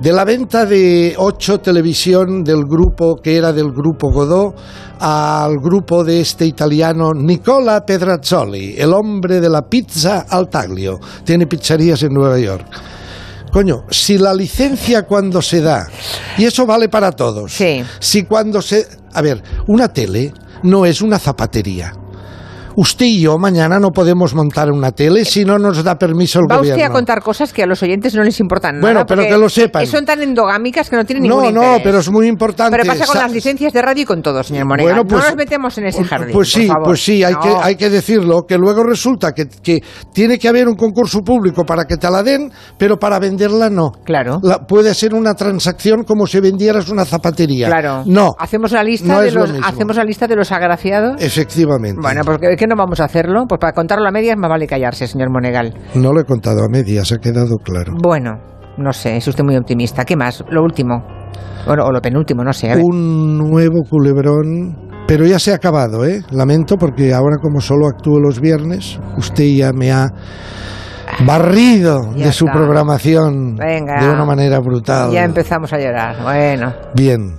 de 0.00 0.12
la 0.12 0.24
venta 0.24 0.64
de 0.64 1.14
ocho 1.18 1.58
televisión 1.58 2.44
del 2.44 2.64
grupo 2.64 3.16
que 3.16 3.36
era 3.36 3.52
del 3.52 3.72
grupo 3.72 4.10
Godó 4.12 4.54
al 5.00 5.56
grupo 5.58 6.04
de 6.04 6.20
este 6.20 6.46
italiano 6.46 7.12
Nicola 7.14 7.84
Pedrazzoli, 7.84 8.74
el 8.78 8.92
hombre 8.92 9.40
de 9.40 9.48
la 9.48 9.62
pizza 9.62 10.26
al 10.28 10.48
taglio. 10.48 10.98
Tiene 11.24 11.46
pizzerías 11.46 12.02
en 12.02 12.12
Nueva 12.14 12.38
York. 12.38 12.66
Coño, 13.52 13.84
si 13.90 14.18
la 14.18 14.34
licencia 14.34 15.02
cuando 15.04 15.40
se 15.42 15.60
da, 15.62 15.88
y 16.36 16.44
eso 16.44 16.66
vale 16.66 16.88
para 16.88 17.12
todos, 17.12 17.52
Sí. 17.52 17.82
si 17.98 18.24
cuando 18.24 18.60
se... 18.62 18.86
A 19.14 19.22
ver, 19.22 19.42
una 19.66 19.88
tele 19.88 20.32
no 20.62 20.84
es 20.84 21.00
una 21.00 21.18
zapatería. 21.18 21.92
Usted 22.80 23.06
y 23.06 23.22
yo 23.22 23.38
mañana 23.38 23.80
no 23.80 23.90
podemos 23.90 24.36
montar 24.36 24.70
una 24.70 24.92
tele 24.92 25.24
si 25.24 25.44
no 25.44 25.58
nos 25.58 25.82
da 25.82 25.96
permiso 25.96 26.38
el 26.38 26.44
Va 26.48 26.58
gobierno. 26.58 26.76
usted 26.76 26.88
a 26.88 26.92
contar 26.92 27.20
cosas 27.24 27.52
que 27.52 27.64
a 27.64 27.66
los 27.66 27.82
oyentes 27.82 28.14
no 28.14 28.22
les 28.22 28.38
importan 28.38 28.76
nada. 28.76 28.82
Bueno, 28.82 29.04
pero 29.04 29.22
porque 29.22 29.34
que 29.34 29.36
lo 29.40 29.48
sepan. 29.48 29.84
Son 29.84 30.04
tan 30.04 30.22
endogámicas 30.22 30.88
que 30.88 30.94
no 30.94 31.04
tienen 31.04 31.24
ningún 31.24 31.42
No, 31.42 31.50
no, 31.50 31.60
interés. 31.62 31.80
pero 31.82 31.98
es 31.98 32.08
muy 32.08 32.28
importante. 32.28 32.76
Pero 32.78 32.86
pasa 32.88 33.04
con 33.06 33.16
las 33.18 33.32
licencias 33.32 33.72
de 33.72 33.82
radio 33.82 34.02
y 34.02 34.04
con 34.06 34.22
todo, 34.22 34.44
señor 34.44 34.66
Monegal. 34.66 34.92
Bueno, 34.94 35.08
pues- 35.08 35.22
no 35.24 35.28
nos 35.30 35.36
metemos 35.36 35.76
en 35.78 35.86
ese 35.86 36.04
jardín. 36.04 36.32
Pues 36.32 36.52
sí, 36.52 36.66
por 36.66 36.68
favor. 36.68 36.84
pues 36.84 37.04
sí, 37.04 37.24
hay, 37.24 37.34
No. 37.34 37.40
que, 37.40 37.48
hay 37.60 37.74
que 37.74 37.90
decirlo, 37.90 38.42
que 38.46 38.56
luego 38.56 38.84
resulta 38.84 39.32
que, 39.32 39.48
que 39.48 39.82
tiene 40.12 40.38
que 40.38 40.46
haber 40.46 40.68
un 40.68 40.76
concurso 40.76 41.22
público 41.22 41.64
para 41.64 41.84
que 41.84 41.96
te 41.96 42.08
la 42.08 42.22
den, 42.22 42.48
pero 42.78 42.96
para 42.96 43.18
venderla 43.18 43.70
no. 43.70 43.90
Claro. 44.04 44.38
La- 44.44 44.60
puede 44.60 44.94
ser 44.94 45.14
una 45.14 45.34
transacción 45.34 46.04
como 46.04 46.28
si 46.28 46.38
vendieras 46.38 46.88
una 46.90 47.04
zapatería. 47.04 47.66
Claro. 47.66 48.04
No. 48.06 48.36
Hacemos 48.38 48.70
una 48.70 48.84
lista 48.84 49.14
no 49.14 49.20
de 49.20 49.32
lo 49.32 49.46
los 49.46 49.66
hacemos 49.66 49.96
la 49.96 50.04
lista 50.04 50.28
de 50.28 50.36
los 50.36 50.52
agraciados. 50.52 51.20
Efectivamente. 51.20 52.00
Bueno, 52.00 52.20
pues 52.24 52.38
¿qué- 52.38 52.54
¿qué 52.56 52.67
no 52.68 52.76
vamos 52.76 53.00
a 53.00 53.04
hacerlo? 53.04 53.44
Pues 53.48 53.58
para 53.58 53.72
contarlo 53.72 54.06
a 54.06 54.10
medias 54.12 54.36
más 54.36 54.48
vale 54.50 54.66
callarse, 54.66 55.06
señor 55.06 55.30
Monegal. 55.30 55.74
No 55.94 56.12
lo 56.12 56.20
he 56.20 56.24
contado 56.24 56.62
a 56.64 56.68
medias, 56.70 57.10
ha 57.12 57.16
quedado 57.18 57.56
claro. 57.64 57.94
Bueno, 58.02 58.38
no 58.76 58.92
sé, 58.92 59.16
es 59.16 59.26
usted 59.26 59.42
muy 59.44 59.56
optimista. 59.56 60.04
¿Qué 60.04 60.16
más? 60.16 60.44
Lo 60.50 60.62
último. 60.62 61.02
Bueno, 61.66 61.84
o 61.86 61.90
lo 61.92 62.00
penúltimo, 62.00 62.44
no 62.44 62.52
sé. 62.52 62.70
a 62.70 62.76
ver. 62.76 62.84
Un 62.84 63.36
nuevo 63.36 63.82
culebrón, 63.88 64.76
pero 65.06 65.26
ya 65.26 65.38
se 65.38 65.52
ha 65.52 65.56
acabado, 65.56 66.06
¿eh? 66.06 66.22
Lamento 66.30 66.76
porque 66.76 67.12
ahora 67.12 67.36
como 67.42 67.60
solo 67.60 67.88
actúo 67.88 68.20
los 68.20 68.40
viernes, 68.40 68.98
usted 69.16 69.44
ya 69.44 69.72
me 69.72 69.90
ha 69.92 70.06
barrido 71.26 72.14
Ya 72.14 72.26
de 72.26 72.32
su 72.32 72.46
está. 72.46 72.56
programación 72.56 73.56
Venga. 73.56 74.00
de 74.02 74.10
una 74.10 74.24
manera 74.24 74.60
brutal. 74.60 75.10
Ya 75.10 75.24
empezamos 75.24 75.72
a 75.72 75.78
llorar. 75.78 76.22
Bueno, 76.22 76.72
Bien, 76.94 77.34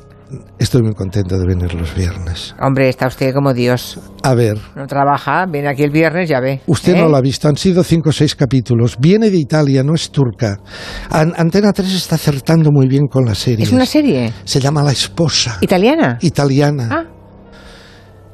estoy 0.58 0.82
muy 0.84 0.94
contento 0.94 1.38
de 1.38 1.46
venir 1.46 1.74
los 1.74 1.96
viernes. 1.96 2.56
hombre, 2.62 2.90
está 2.90 3.08
usted 3.08 3.34
como 3.34 3.54
Dios. 3.54 4.00
A 4.24 4.34
ver, 4.36 4.58
No 4.76 4.86
trabaja, 4.88 5.46
viene 5.46 5.70
aquí 5.70 5.84
el 5.84 5.92
viernes, 5.92 6.30
ya 6.30 6.40
ve. 6.40 6.62
usted 6.68 6.96
¿Eh? 6.96 7.02
no 7.02 7.10
lo 7.10 7.18
ha 7.18 7.22
visto, 7.22 7.48
han 7.48 7.56
sido 7.58 7.84
cinco 7.84 8.10
o 8.10 8.12
seis 8.12 8.36
capítulos. 8.36 8.98
Viene 9.00 9.30
de 9.30 9.38
Italia, 9.38 9.84
no 9.84 9.94
es 9.96 10.12
turca. 10.12 10.58
An- 11.10 11.34
Antena 11.38 11.74
3 11.74 11.94
está 11.94 12.16
acertando 12.16 12.72
muy 12.72 12.88
bien 12.88 13.08
con 13.08 13.26
la 13.26 13.36
serie. 13.36 13.66
¿Es 13.66 13.72
una 13.72 13.86
serie 13.86 14.32
Se 14.44 14.60
llama 14.60 14.84
La 14.84 14.92
Esposa. 14.92 15.58
italiana? 15.62 16.18
Italiana. 16.22 16.88
Ah, 16.92 17.04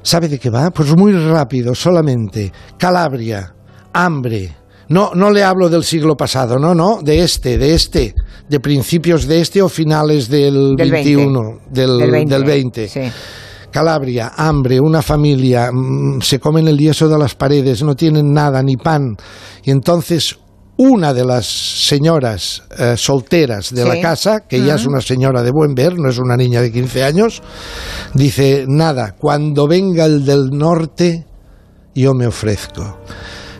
¿Sabe 0.02 0.28
de 0.28 0.38
qué 0.38 0.50
va? 0.50 0.70
Pues 0.72 0.96
muy 0.96 1.14
rápido, 1.14 1.74
solamente. 1.74 2.52
Calabria, 2.78 3.56
hambre. 3.94 4.52
No, 4.90 5.12
no 5.16 5.32
le 5.32 5.44
hablo 5.44 5.70
del 5.70 5.84
siglo 5.84 6.16
pasado, 6.16 6.60
no, 6.60 6.76
no, 6.76 7.02
de 7.02 7.24
este, 7.24 7.58
de 7.58 7.74
este, 7.74 8.16
de 8.48 8.60
principios 8.60 9.28
de 9.28 9.42
este 9.42 9.62
o 9.62 9.70
finales 9.70 10.30
del, 10.30 10.76
Del 10.76 10.92
20. 10.92 11.16
21, 11.16 11.60
del, 11.72 11.98
del 11.98 12.12
20. 12.12 12.34
del 12.34 12.44
20. 12.44 12.88
Sí. 12.88 13.02
Calabria, 13.72 14.34
hambre, 14.38 14.80
una 14.80 15.02
familia, 15.02 15.70
mm, 15.72 16.22
se 16.22 16.40
comen 16.40 16.68
el 16.68 16.78
yeso 16.78 17.10
de 17.10 17.18
las 17.18 17.36
paredes, 17.36 17.84
no 17.84 17.96
tienen 17.96 18.32
nada, 18.32 18.62
ni 18.64 18.78
pan. 18.78 19.18
Y 19.64 19.72
entonces 19.72 20.38
una 20.78 21.14
de 21.14 21.26
las 21.26 21.46
señoras 21.46 22.64
eh, 22.78 22.96
solteras 22.98 23.74
de 23.74 23.86
la 23.86 24.00
casa, 24.02 24.42
que 24.42 24.62
ya 24.62 24.76
es 24.76 24.86
una 24.86 25.00
señora 25.00 25.42
de 25.42 25.52
buen 25.52 25.74
ver, 25.74 25.98
no 25.98 26.10
es 26.10 26.20
una 26.20 26.36
niña 26.36 26.62
de 26.62 26.72
15 26.72 27.04
años, 27.04 27.42
dice, 28.14 28.66
nada, 28.68 29.16
cuando 29.18 29.68
venga 29.68 30.06
el 30.06 30.26
del 30.26 30.50
norte, 30.52 31.26
yo 31.94 32.14
me 32.14 32.28
ofrezco. 32.28 33.00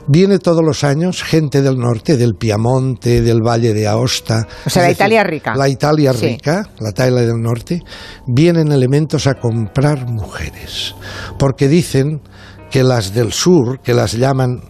Viene 0.08 0.40
todos 0.40 0.64
los 0.64 0.84
años 0.84 1.24
gente 1.24 1.62
del 1.62 1.78
norte, 1.78 2.18
del 2.18 2.36
Piamonte, 2.36 3.22
del 3.22 3.42
Valle 3.42 3.74
de 3.74 3.88
Aosta. 3.88 4.48
O 4.66 4.70
sea, 4.70 4.84
la 4.84 4.92
Italia 4.92 5.24
rica. 5.24 5.56
La 5.56 5.68
Italia 5.68 6.14
Sí. 6.14 6.28
rica, 6.28 6.70
la 6.80 6.90
Italia 6.92 7.22
del 7.22 7.42
norte, 7.42 7.82
vienen 8.28 8.72
elementos 8.72 9.26
a 9.28 9.36
comprar 9.36 10.08
mujeres. 10.08 10.94
Porque 11.40 11.68
dicen 11.68 12.22
que 12.70 12.84
las 12.84 13.14
del 13.14 13.32
sur, 13.34 13.80
que 13.82 13.94
las 13.94 14.14
llaman 14.14 14.62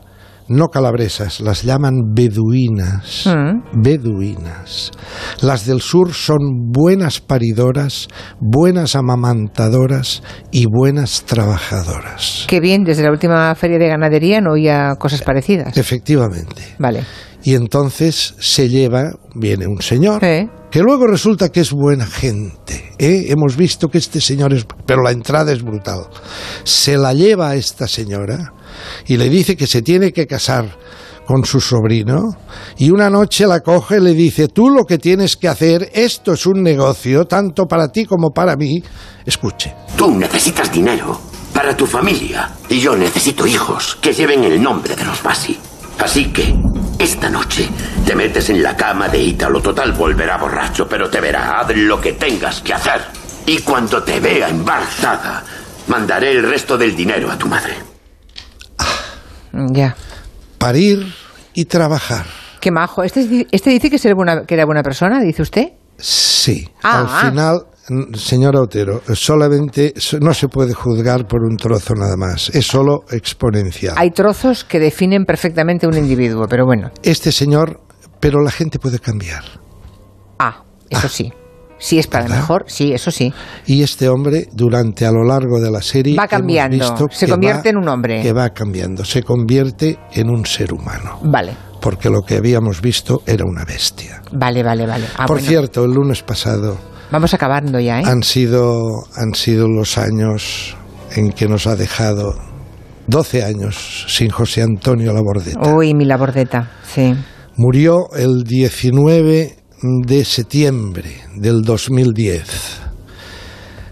no 0.48 0.68
calabresas, 0.68 1.40
las 1.40 1.64
llaman 1.64 2.14
beduinas. 2.14 3.26
Mm. 3.26 3.82
Beduinas. 3.82 4.92
Las 5.42 5.66
del 5.66 5.82
sur 5.82 6.14
son 6.14 6.72
buenas 6.72 7.20
paridoras, 7.20 8.08
buenas 8.40 8.96
amamantadoras 8.96 10.22
y 10.52 10.66
buenas 10.66 11.24
trabajadoras. 11.26 12.46
Qué 12.48 12.60
bien, 12.60 12.84
desde 12.84 13.04
la 13.04 13.12
última 13.12 13.54
feria 13.56 13.78
de 13.78 13.88
ganadería 13.88 14.42
no 14.42 14.54
oía 14.54 14.96
cosas 15.00 15.22
parecidas. 15.22 15.76
Efectivamente. 15.78 16.76
Vale. 16.78 17.04
Y 17.44 17.54
entonces 17.54 18.34
se 18.40 18.70
lleva, 18.70 19.12
viene 19.36 19.68
un 19.68 19.80
señor, 19.80 20.20
que 20.20 20.82
luego 20.82 21.06
resulta 21.06 21.50
que 21.50 21.60
es 21.60 21.72
buena 21.72 22.08
gente. 22.08 22.92
¿eh? 22.98 23.28
Hemos 23.30 23.56
visto 23.56 23.88
que 23.88 24.00
este 24.00 24.20
señor 24.20 24.52
es... 24.52 24.66
Pero 24.88 25.04
la 25.04 25.12
entrada 25.12 25.52
es 25.52 25.62
brutal. 25.62 26.08
Se 26.64 26.98
la 26.98 27.14
lleva 27.14 27.50
a 27.50 27.56
esta 27.56 27.88
señora 27.88 28.55
y 29.08 29.18
le 29.18 29.30
dice 29.30 29.56
que 29.56 29.68
se 29.68 29.82
tiene 29.82 30.12
que 30.12 30.28
casar 30.28 30.78
con 31.26 31.44
su 31.44 31.60
sobrino 31.60 32.38
y 32.78 32.92
una 32.92 33.10
noche 33.10 33.48
la 33.48 33.62
coge 33.62 33.98
y 33.98 34.02
le 34.02 34.14
dice, 34.14 34.48
tú 34.48 34.70
lo 34.70 34.86
que 34.86 34.98
tienes 34.98 35.36
que 35.36 35.48
hacer, 35.48 35.90
esto 35.94 36.34
es 36.34 36.46
un 36.46 36.62
negocio, 36.62 37.26
tanto 37.26 37.66
para 37.66 37.92
ti 37.92 38.06
como 38.06 38.32
para 38.32 38.56
mí. 38.56 38.82
Escuche. 39.26 39.74
Tú 39.98 40.12
necesitas 40.12 40.72
dinero 40.72 41.20
para 41.54 41.76
tu 41.76 41.88
familia 41.88 42.52
y 42.70 42.80
yo 42.80 42.96
necesito 42.96 43.48
hijos 43.48 43.98
que 44.02 44.14
lleven 44.14 44.44
el 44.44 44.62
nombre 44.62 44.96
de 44.96 45.06
los 45.06 45.22
Basi. 45.24 45.58
Así 46.00 46.26
que, 46.32 46.54
esta 47.00 47.30
noche 47.30 47.70
te 48.06 48.16
metes 48.16 48.50
en 48.50 48.62
la 48.62 48.76
cama 48.76 49.08
de 49.08 49.22
Ítalo. 49.22 49.62
Total, 49.62 49.94
volverá 49.94 50.38
borracho, 50.38 50.88
pero 50.88 51.10
te 51.10 51.22
verá. 51.22 51.60
Haz 51.60 51.76
lo 51.76 52.00
que 52.00 52.14
tengas 52.14 52.62
que 52.62 52.74
hacer. 52.74 53.02
Y 53.46 53.60
cuando 53.60 54.04
te 54.04 54.20
vea 54.20 54.50
embarazada, 54.50 55.44
mandaré 55.88 56.32
el 56.32 56.44
resto 56.44 56.78
del 56.78 56.96
dinero 56.96 57.32
a 57.32 57.38
tu 57.38 57.48
madre. 57.48 57.95
Ya. 59.72 59.96
Parir 60.58 61.06
y 61.54 61.66
trabajar. 61.66 62.26
Qué 62.60 62.72
majo. 62.72 63.04
¿Este, 63.04 63.48
este 63.52 63.70
dice 63.70 63.90
que, 63.90 63.98
ser 63.98 64.16
buena, 64.16 64.46
que 64.46 64.56
era 64.56 64.66
buena 64.66 64.82
persona, 64.82 65.22
dice 65.22 65.42
usted? 65.42 65.68
Sí. 65.98 66.68
Ah, 66.84 67.00
Al 67.00 67.08
ah. 67.10 67.30
final, 67.30 68.16
señora 68.18 68.62
Otero, 68.62 69.02
solamente 69.14 69.94
so- 69.98 70.20
no 70.20 70.34
se 70.34 70.48
puede 70.48 70.74
juzgar 70.74 71.28
por 71.28 71.44
un 71.44 71.56
trozo 71.58 71.94
nada 71.94 72.18
más. 72.18 72.50
Es 72.50 72.66
solo 72.66 73.04
exponencial. 73.12 73.94
Hay 73.98 74.12
trozos 74.12 74.64
que 74.64 74.80
definen 74.80 75.26
perfectamente 75.26 75.88
un 75.88 75.96
individuo, 75.96 76.48
pero 76.50 76.66
bueno. 76.66 76.90
Este 77.04 77.32
señor, 77.32 77.82
pero 78.20 78.42
la 78.42 78.52
gente 78.52 78.80
puede 78.80 79.00
cambiar. 79.00 79.44
Ah, 80.40 80.64
eso 80.90 81.08
sí. 81.08 81.32
Si 81.78 82.00
es 82.00 82.08
para 82.08 82.24
¿Verdad? 82.24 82.38
mejor, 82.38 82.64
sí, 82.68 82.94
eso 82.94 83.12
sí. 83.12 83.34
Y 83.66 83.84
este 83.84 84.08
hombre, 84.10 84.48
durante 84.54 85.06
a 85.06 85.12
lo 85.12 85.24
largo 85.26 85.60
de 85.60 85.70
la 85.72 85.82
serie, 85.82 86.16
Va 86.16 86.24
hemos 86.24 86.30
cambiando, 86.32 86.78
visto 86.78 87.08
se 87.12 87.28
convierte 87.28 87.64
va- 87.64 87.70
en 87.72 87.78
un 87.78 87.90
hombre. 87.90 88.22
Que 88.22 88.32
va 88.34 88.50
cambiando, 88.52 89.04
se 89.04 89.24
convierte 89.24 90.00
en 90.14 90.30
un 90.30 90.46
ser 90.46 90.74
humano. 90.74 91.20
Vale, 91.24 91.54
Porque 91.82 92.10
lo 92.10 92.22
que 92.22 92.36
habíamos 92.38 92.82
visto 92.82 93.22
era 93.26 93.44
una 93.46 93.66
bestia. 93.66 94.22
vale, 94.32 94.64
vale, 94.64 94.86
vale. 94.88 95.06
Ah, 95.18 95.26
Por 95.26 95.38
bueno. 95.38 95.48
cierto, 95.50 95.84
el 95.86 95.92
lunes 95.92 96.24
pasado 96.24 96.78
Vamos 97.12 97.34
acabando 97.34 97.80
ya, 97.80 98.00
¿eh? 98.00 98.04
han 98.06 98.24
sido, 98.24 99.04
han 99.16 99.36
sido 99.36 99.68
los 99.68 99.98
años 99.98 100.76
en 101.16 101.30
que 101.32 101.48
nos 101.48 101.68
ha 101.68 101.76
dejado 101.76 102.34
12 103.08 103.44
años 103.44 104.06
sin 104.08 104.30
José 104.32 104.64
Antonio 104.64 105.14
Labordeta. 105.14 105.60
Uy, 105.76 105.94
mi 105.94 106.06
labordeta, 106.06 106.72
sí. 106.84 107.14
Murió 107.58 108.08
el 108.18 108.44
19 108.44 109.56
de 110.02 110.26
septiembre 110.26 111.22
del 111.36 111.62
2010. 111.62 112.44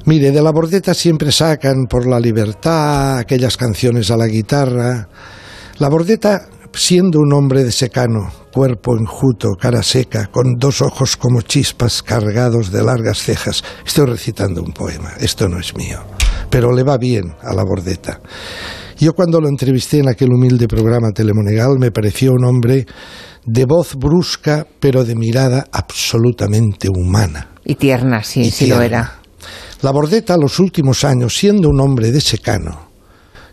Mire, 0.06 0.32
de 0.32 0.42
la 0.42 0.52
bordeta 0.52 0.94
siempre 0.94 1.32
sacan 1.32 1.86
por 1.90 2.06
la 2.08 2.20
libertad 2.20 3.18
aquellas 3.18 3.56
canciones 3.56 4.12
a 4.12 4.18
la 4.18 4.28
guitarra. 4.28 5.08
La 5.78 5.90
bordeta, 5.90 6.48
siendo 6.74 7.20
un 7.20 7.32
hombre 7.34 7.64
de 7.64 7.72
secano, 7.72 8.30
cuerpo 8.52 8.98
enjuto, 8.98 9.56
cara 9.60 9.82
seca, 9.82 10.28
con 10.28 10.56
dos 10.58 10.82
ojos 10.82 11.16
como 11.16 11.42
chispas 11.42 12.04
cargados 12.04 12.72
de 12.72 12.84
largas 12.84 13.20
cejas. 13.20 13.64
Estoy 13.86 14.08
recitando 14.08 14.62
un 14.62 14.74
poema, 14.74 15.14
esto 15.20 15.48
no 15.48 15.60
es 15.60 15.76
mío, 15.76 16.00
pero 16.50 16.74
le 16.74 16.84
va 16.84 16.98
bien 16.98 17.34
a 17.42 17.54
la 17.54 17.64
bordeta. 17.64 18.20
Yo 19.04 19.12
cuando 19.12 19.42
lo 19.42 19.50
entrevisté 19.50 19.98
en 19.98 20.08
aquel 20.08 20.30
humilde 20.32 20.66
programa 20.66 21.12
Telemonegal 21.12 21.78
me 21.78 21.92
pareció 21.92 22.32
un 22.32 22.46
hombre 22.46 22.86
de 23.46 23.66
voz 23.66 23.96
brusca, 23.96 24.66
pero 24.80 25.04
de 25.04 25.14
mirada 25.14 25.66
absolutamente 25.74 26.88
humana. 26.88 27.50
Y 27.66 27.76
tierna, 27.76 28.24
sí, 28.24 28.44
y 28.44 28.52
sí 28.52 28.66
lo 28.68 28.82
era. 28.82 29.20
La 29.82 29.92
Bordeta, 29.92 30.38
los 30.38 30.58
últimos 30.58 31.04
años, 31.04 31.36
siendo 31.36 31.68
un 31.68 31.82
hombre 31.82 32.14
de 32.14 32.22
secano, 32.22 32.92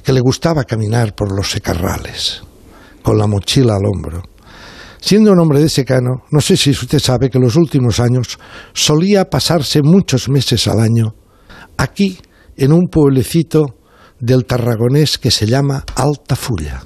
que 0.04 0.12
le 0.12 0.20
gustaba 0.20 0.62
caminar 0.62 1.16
por 1.16 1.34
los 1.34 1.50
secarrales, 1.50 2.44
con 3.02 3.18
la 3.18 3.26
mochila 3.26 3.74
al 3.74 3.86
hombro, 3.86 4.22
siendo 5.00 5.32
un 5.32 5.40
hombre 5.40 5.58
de 5.58 5.68
secano, 5.68 6.22
no 6.30 6.40
sé 6.40 6.56
si 6.56 6.70
usted 6.70 7.00
sabe 7.00 7.28
que 7.28 7.40
los 7.40 7.56
últimos 7.56 7.98
años 7.98 8.38
solía 8.72 9.24
pasarse 9.24 9.82
muchos 9.82 10.28
meses 10.28 10.68
al 10.68 10.78
año 10.78 11.12
aquí, 11.76 12.20
en 12.56 12.72
un 12.72 12.86
pueblecito 12.86 13.79
del 14.20 14.44
Tarragonés 14.44 15.18
que 15.18 15.30
se 15.30 15.46
llama 15.46 15.84
Altafulla. 15.96 16.84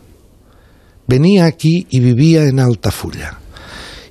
Venía 1.07 1.45
aquí 1.45 1.87
y 1.91 2.01
vivía 2.01 2.45
en 2.45 2.61
Altafulla. 2.61 3.39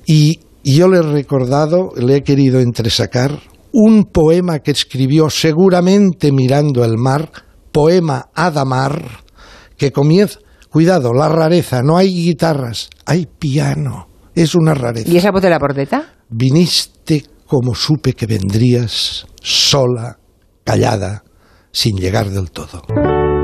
Y, 0.06 0.40
y 0.62 0.76
yo 0.76 0.88
le 0.88 0.98
he 0.98 1.02
recordado, 1.02 1.92
le 1.96 2.16
he 2.16 2.22
querido 2.22 2.60
entresacar 2.60 3.40
un 3.72 4.04
poema 4.04 4.60
que 4.60 4.70
escribió 4.70 5.28
seguramente 5.30 6.30
mirando 6.30 6.84
el 6.84 6.96
mar, 6.96 7.30
poema 7.72 8.28
Adamar, 8.34 9.24
que 9.76 9.90
comienza, 9.90 10.38
cuidado, 10.70 11.12
la 11.12 11.28
rareza, 11.28 11.82
no 11.82 11.96
hay 11.96 12.14
guitarras, 12.14 12.90
hay 13.04 13.26
piano, 13.26 14.06
es 14.34 14.54
una 14.54 14.74
rareza. 14.74 15.10
¿Y 15.10 15.16
esa 15.16 15.32
voz 15.32 15.42
de 15.42 15.50
la 15.50 15.58
bordeta? 15.58 16.14
Viniste 16.28 17.24
como 17.46 17.74
supe 17.74 18.12
que 18.12 18.26
vendrías, 18.26 19.26
sola, 19.42 20.18
callada, 20.62 21.24
sin 21.72 21.96
llegar 21.96 22.30
del 22.30 22.52
todo. 22.52 22.82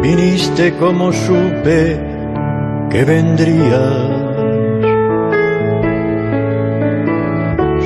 Viniste 0.03 0.75
como 0.77 1.13
supe 1.13 2.01
que 2.91 3.05
vendrías, 3.05 3.93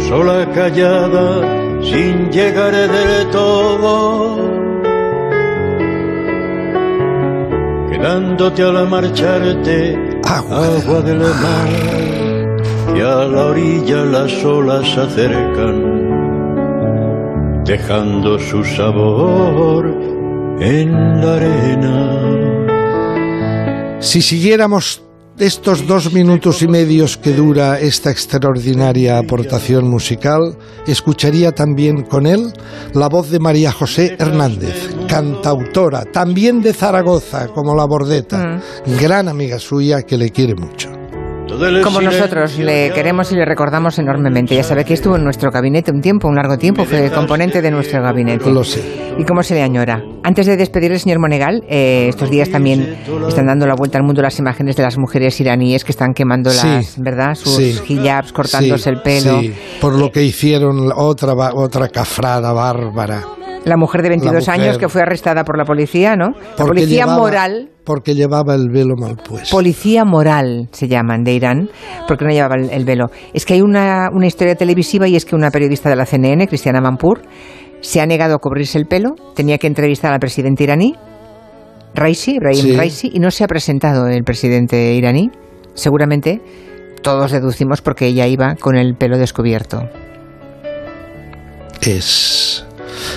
sola 0.08 0.48
callada, 0.54 1.82
sin 1.82 2.30
llegar 2.30 2.72
del 2.72 3.30
todo, 3.32 4.36
quedándote 7.90 8.62
al 8.62 8.88
marcharte, 8.88 9.98
Agua. 10.24 10.60
del 10.60 10.80
agua 10.80 11.00
del 11.02 11.18
mar, 11.18 11.70
y 12.96 13.00
a 13.00 13.24
la 13.24 13.46
orilla 13.46 14.04
las 14.04 14.44
olas 14.44 14.88
se 14.88 15.00
acercan, 15.00 15.76
dejando 17.64 18.38
su 18.38 18.62
sabor 18.64 20.13
en 20.60 21.20
la 21.20 21.34
arena. 21.34 22.34
Si 24.00 24.22
siguiéramos 24.22 25.02
estos 25.38 25.86
dos 25.86 26.12
minutos 26.12 26.62
y 26.62 26.68
medios 26.68 27.16
que 27.16 27.32
dura 27.32 27.80
esta 27.80 28.10
extraordinaria 28.10 29.18
aportación 29.18 29.88
musical, 29.88 30.56
escucharía 30.86 31.52
también 31.52 32.02
con 32.02 32.26
él 32.26 32.52
la 32.92 33.08
voz 33.08 33.30
de 33.30 33.40
María 33.40 33.72
José 33.72 34.14
Hernández, 34.18 34.94
cantautora, 35.08 36.04
también 36.04 36.62
de 36.62 36.72
Zaragoza, 36.72 37.48
como 37.48 37.74
la 37.74 37.84
Bordeta, 37.84 38.60
gran 39.00 39.28
amiga 39.28 39.58
suya 39.58 40.02
que 40.02 40.16
le 40.16 40.30
quiere 40.30 40.54
mucho. 40.54 40.93
Como 41.82 42.00
nosotros 42.00 42.58
le 42.58 42.88
ya 42.88 42.94
queremos 42.94 43.30
y 43.32 43.36
le 43.36 43.44
recordamos 43.44 43.98
enormemente. 43.98 44.54
Ya 44.54 44.62
sabe 44.62 44.84
que 44.84 44.94
estuvo 44.94 45.16
en 45.16 45.24
nuestro 45.24 45.50
gabinete 45.50 45.90
un 45.90 46.00
tiempo, 46.00 46.28
un 46.28 46.34
largo 46.36 46.56
tiempo, 46.58 46.84
fue 46.84 47.10
componente 47.10 47.62
de 47.62 47.70
nuestro 47.70 48.02
gabinete. 48.02 48.50
Lo 48.50 48.64
sé. 48.64 48.82
¿Y 49.18 49.24
cómo 49.24 49.42
se 49.42 49.54
le 49.54 49.62
añora? 49.62 50.02
Antes 50.24 50.46
de 50.46 50.56
despedir 50.56 50.90
el 50.92 50.98
señor 50.98 51.20
Monegal, 51.20 51.62
eh, 51.68 52.06
estos 52.08 52.30
días 52.30 52.50
también 52.50 52.96
están 53.28 53.46
dando 53.46 53.66
la 53.66 53.74
vuelta 53.74 53.98
al 53.98 54.04
mundo 54.04 54.22
las 54.22 54.38
imágenes 54.38 54.76
de 54.76 54.82
las 54.82 54.98
mujeres 54.98 55.40
iraníes 55.40 55.84
que 55.84 55.92
están 55.92 56.14
quemando 56.14 56.50
Sí, 56.50 56.66
las, 56.66 56.98
¿verdad? 56.98 57.34
Sus 57.34 57.56
sí. 57.56 57.80
hijabs, 57.88 58.32
cortándose 58.32 58.84
Sí, 58.84 58.90
el 58.90 59.02
pelo. 59.02 59.40
sí, 59.40 59.54
por 59.80 59.94
lo 59.98 60.10
que 60.10 60.22
hicieron 60.22 60.90
otra, 60.96 61.34
otra 61.54 61.88
cafrada 61.88 62.52
bárbara. 62.52 63.22
La 63.64 63.76
mujer 63.76 64.02
de 64.02 64.10
22 64.10 64.46
La 64.46 64.52
mujer. 64.52 64.66
años 64.66 64.78
que 64.78 64.88
fue 64.88 65.02
arrestada 65.02 65.42
por 65.44 65.56
la 65.56 65.64
policía, 65.64 66.16
¿no? 66.16 66.30
La 66.58 66.64
policía 66.66 67.04
llevaba- 67.04 67.18
moral. 67.18 67.70
Porque 67.84 68.14
llevaba 68.14 68.54
el 68.54 68.68
velo 68.70 68.94
mal 68.96 69.16
puesto. 69.16 69.54
Policía 69.54 70.04
moral 70.04 70.68
se 70.72 70.88
llaman 70.88 71.22
de 71.22 71.32
Irán, 71.34 71.68
porque 72.08 72.24
no 72.24 72.30
llevaba 72.30 72.56
el, 72.56 72.70
el 72.70 72.84
velo. 72.84 73.06
Es 73.32 73.44
que 73.44 73.54
hay 73.54 73.60
una, 73.62 74.08
una 74.12 74.26
historia 74.26 74.54
televisiva 74.54 75.06
y 75.08 75.16
es 75.16 75.24
que 75.24 75.34
una 75.34 75.50
periodista 75.50 75.88
de 75.90 75.96
la 75.96 76.06
CNN, 76.06 76.46
Cristiana 76.48 76.80
Manpur, 76.80 77.22
se 77.80 78.00
ha 78.00 78.06
negado 78.06 78.34
a 78.34 78.38
cubrirse 78.38 78.78
el 78.78 78.86
pelo, 78.86 79.10
tenía 79.34 79.58
que 79.58 79.66
entrevistar 79.66 80.12
al 80.12 80.18
presidente 80.20 80.64
iraní, 80.64 80.94
Raisi, 81.94 82.36
Ibrahim 82.36 82.60
Sí. 82.62 82.76
Raisi, 82.76 83.10
y 83.12 83.18
no 83.20 83.30
se 83.30 83.44
ha 83.44 83.46
presentado 83.46 84.08
el 84.08 84.24
presidente 84.24 84.94
iraní. 84.94 85.30
Seguramente 85.74 86.40
todos 87.02 87.30
deducimos 87.32 87.82
porque 87.82 88.06
ella 88.06 88.26
iba 88.26 88.54
con 88.56 88.76
el 88.76 88.94
pelo 88.96 89.18
descubierto. 89.18 89.82
Es. 91.82 92.66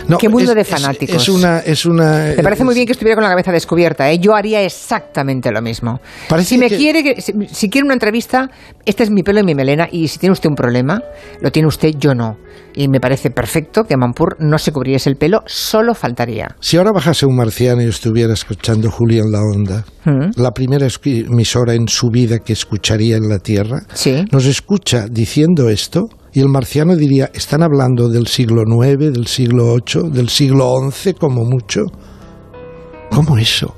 No, 0.08 0.18
Qué 0.18 0.30
mundo 0.30 0.52
es- 0.52 0.56
de 0.56 0.64
fanáticos. 0.64 1.16
Es, 1.24 1.30
una. 1.30 1.60
Es 1.60 1.86
una 1.86 2.34
Me 2.36 2.44
parece 2.44 2.64
muy 2.64 2.76
bien 2.76 2.86
que 2.86 2.94
estuviera 2.94 3.16
con 3.16 3.24
la 3.24 3.30
cabeza 3.30 3.52
descubierta. 3.52 4.10
¿eh? 4.12 4.20
Yo 4.20 4.36
haría 4.36 4.62
exactamente 4.64 5.52
lo 5.52 5.62
mismo. 5.62 6.00
Parece 6.30 6.50
si 6.50 6.58
me 6.58 6.70
que- 6.70 6.78
quiere, 6.78 7.04
que- 7.04 7.22
si, 7.22 7.34
si 7.52 7.70
quiere 7.70 7.86
una 7.86 7.94
entrevista, 7.94 8.50
este 8.86 9.04
es 9.04 9.10
mi 9.12 9.24
pelo 9.24 9.40
y 9.40 9.44
mi 9.44 9.56
melena. 9.56 9.88
Y 9.92 10.08
si 10.08 10.20
tiene 10.20 10.34
usted 10.34 10.50
un 10.50 10.56
problema, 10.56 11.02
lo 11.42 11.52
tiene 11.52 11.68
usted, 11.68 11.94
yo 11.98 12.14
no. 12.16 12.38
Y 12.76 12.88
me 12.90 13.00
parece 13.00 13.32
perfecto 13.32 13.86
que 13.86 13.98
Mampur 13.98 14.36
no 14.40 14.58
se 14.60 14.72
cubriese 14.72 15.10
el 15.10 15.16
pelo, 15.16 15.42
solo 15.48 15.96
faltaría. 15.96 16.56
Si 16.60 16.78
ahora 16.78 16.92
bajase 16.92 17.26
un 17.26 17.36
marciano 17.36 17.82
y 17.82 17.88
estuviera 17.88 18.34
escuchando 18.34 18.92
Julián 18.92 19.32
La 19.32 19.40
Onda, 19.42 19.84
Mm. 20.06 20.40
la 20.40 20.52
primera 20.52 20.88
emisora 21.04 21.74
en 21.74 21.88
su 21.88 22.10
vida 22.10 22.40
que 22.40 22.54
escucharía 22.54 23.18
en 23.18 23.28
la 23.30 23.40
Tierra, 23.40 23.82
Sí. 23.94 24.24
nos 24.32 24.46
escucha 24.46 25.06
diciendo 25.10 25.70
esto 25.70 26.08
y 26.38 26.40
el 26.40 26.50
marciano 26.50 26.96
diría, 26.96 27.32
están 27.34 27.64
hablando 27.64 28.10
del 28.10 28.28
siglo 28.28 28.62
IX, 28.62 29.12
del 29.12 29.26
siglo 29.26 29.74
VIII, 29.84 30.12
del 30.12 30.30
siglo 30.30 30.72
XI 30.92 31.16
como 31.16 31.44
mucho. 31.44 31.82
¿Cómo 33.10 33.40
eso? 33.40 33.74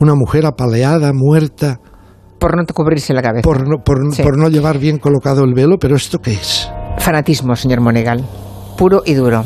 Una 0.00 0.16
mujer 0.16 0.44
apaleada, 0.44 1.12
muerta, 1.14 1.78
Por 2.40 2.56
no 2.56 2.64
cubrirse 2.74 3.14
la 3.14 3.22
cabeza. 3.22 3.44
Por 3.44 3.68
no, 3.68 3.76
por, 3.84 4.12
Sí. 4.12 4.24
por 4.24 4.36
no 4.36 4.48
llevar 4.48 4.80
bien 4.80 4.98
colocado 4.98 5.44
el 5.44 5.54
velo, 5.54 5.78
pero 5.78 5.94
¿esto 5.94 6.18
qué 6.18 6.32
es? 6.32 6.68
Fanatismo, 6.98 7.54
señor 7.54 7.80
Monegal. 7.80 8.24
Puro 8.76 9.02
y 9.06 9.14
duro. 9.14 9.44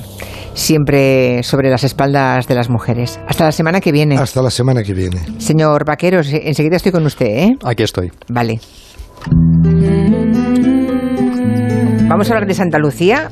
Siempre 0.55 1.43
sobre 1.43 1.69
las 1.69 1.85
espaldas 1.85 2.49
de 2.49 2.55
las 2.55 2.71
mujeres. 2.71 3.21
Hasta 3.29 3.45
la 3.45 3.53
semana 3.53 3.83
que 3.83 3.93
viene. 3.93 4.17
Hasta 4.17 4.41
la 4.41 4.51
semana 4.51 4.83
que 4.83 4.95
viene. 4.95 5.21
Señor 5.37 5.85
Vaqueros, 5.85 6.29
enseguida 6.33 6.77
estoy 6.77 6.93
con 6.93 7.05
usted, 7.05 7.27
¿eh? 7.27 7.57
Aquí 7.63 7.83
estoy. 7.83 8.11
Vale. 8.31 8.59
Vamos 12.09 12.31
a 12.31 12.35
hablar 12.35 12.47
de 12.47 12.55
Santa 12.55 12.79
Lucía. 12.79 13.25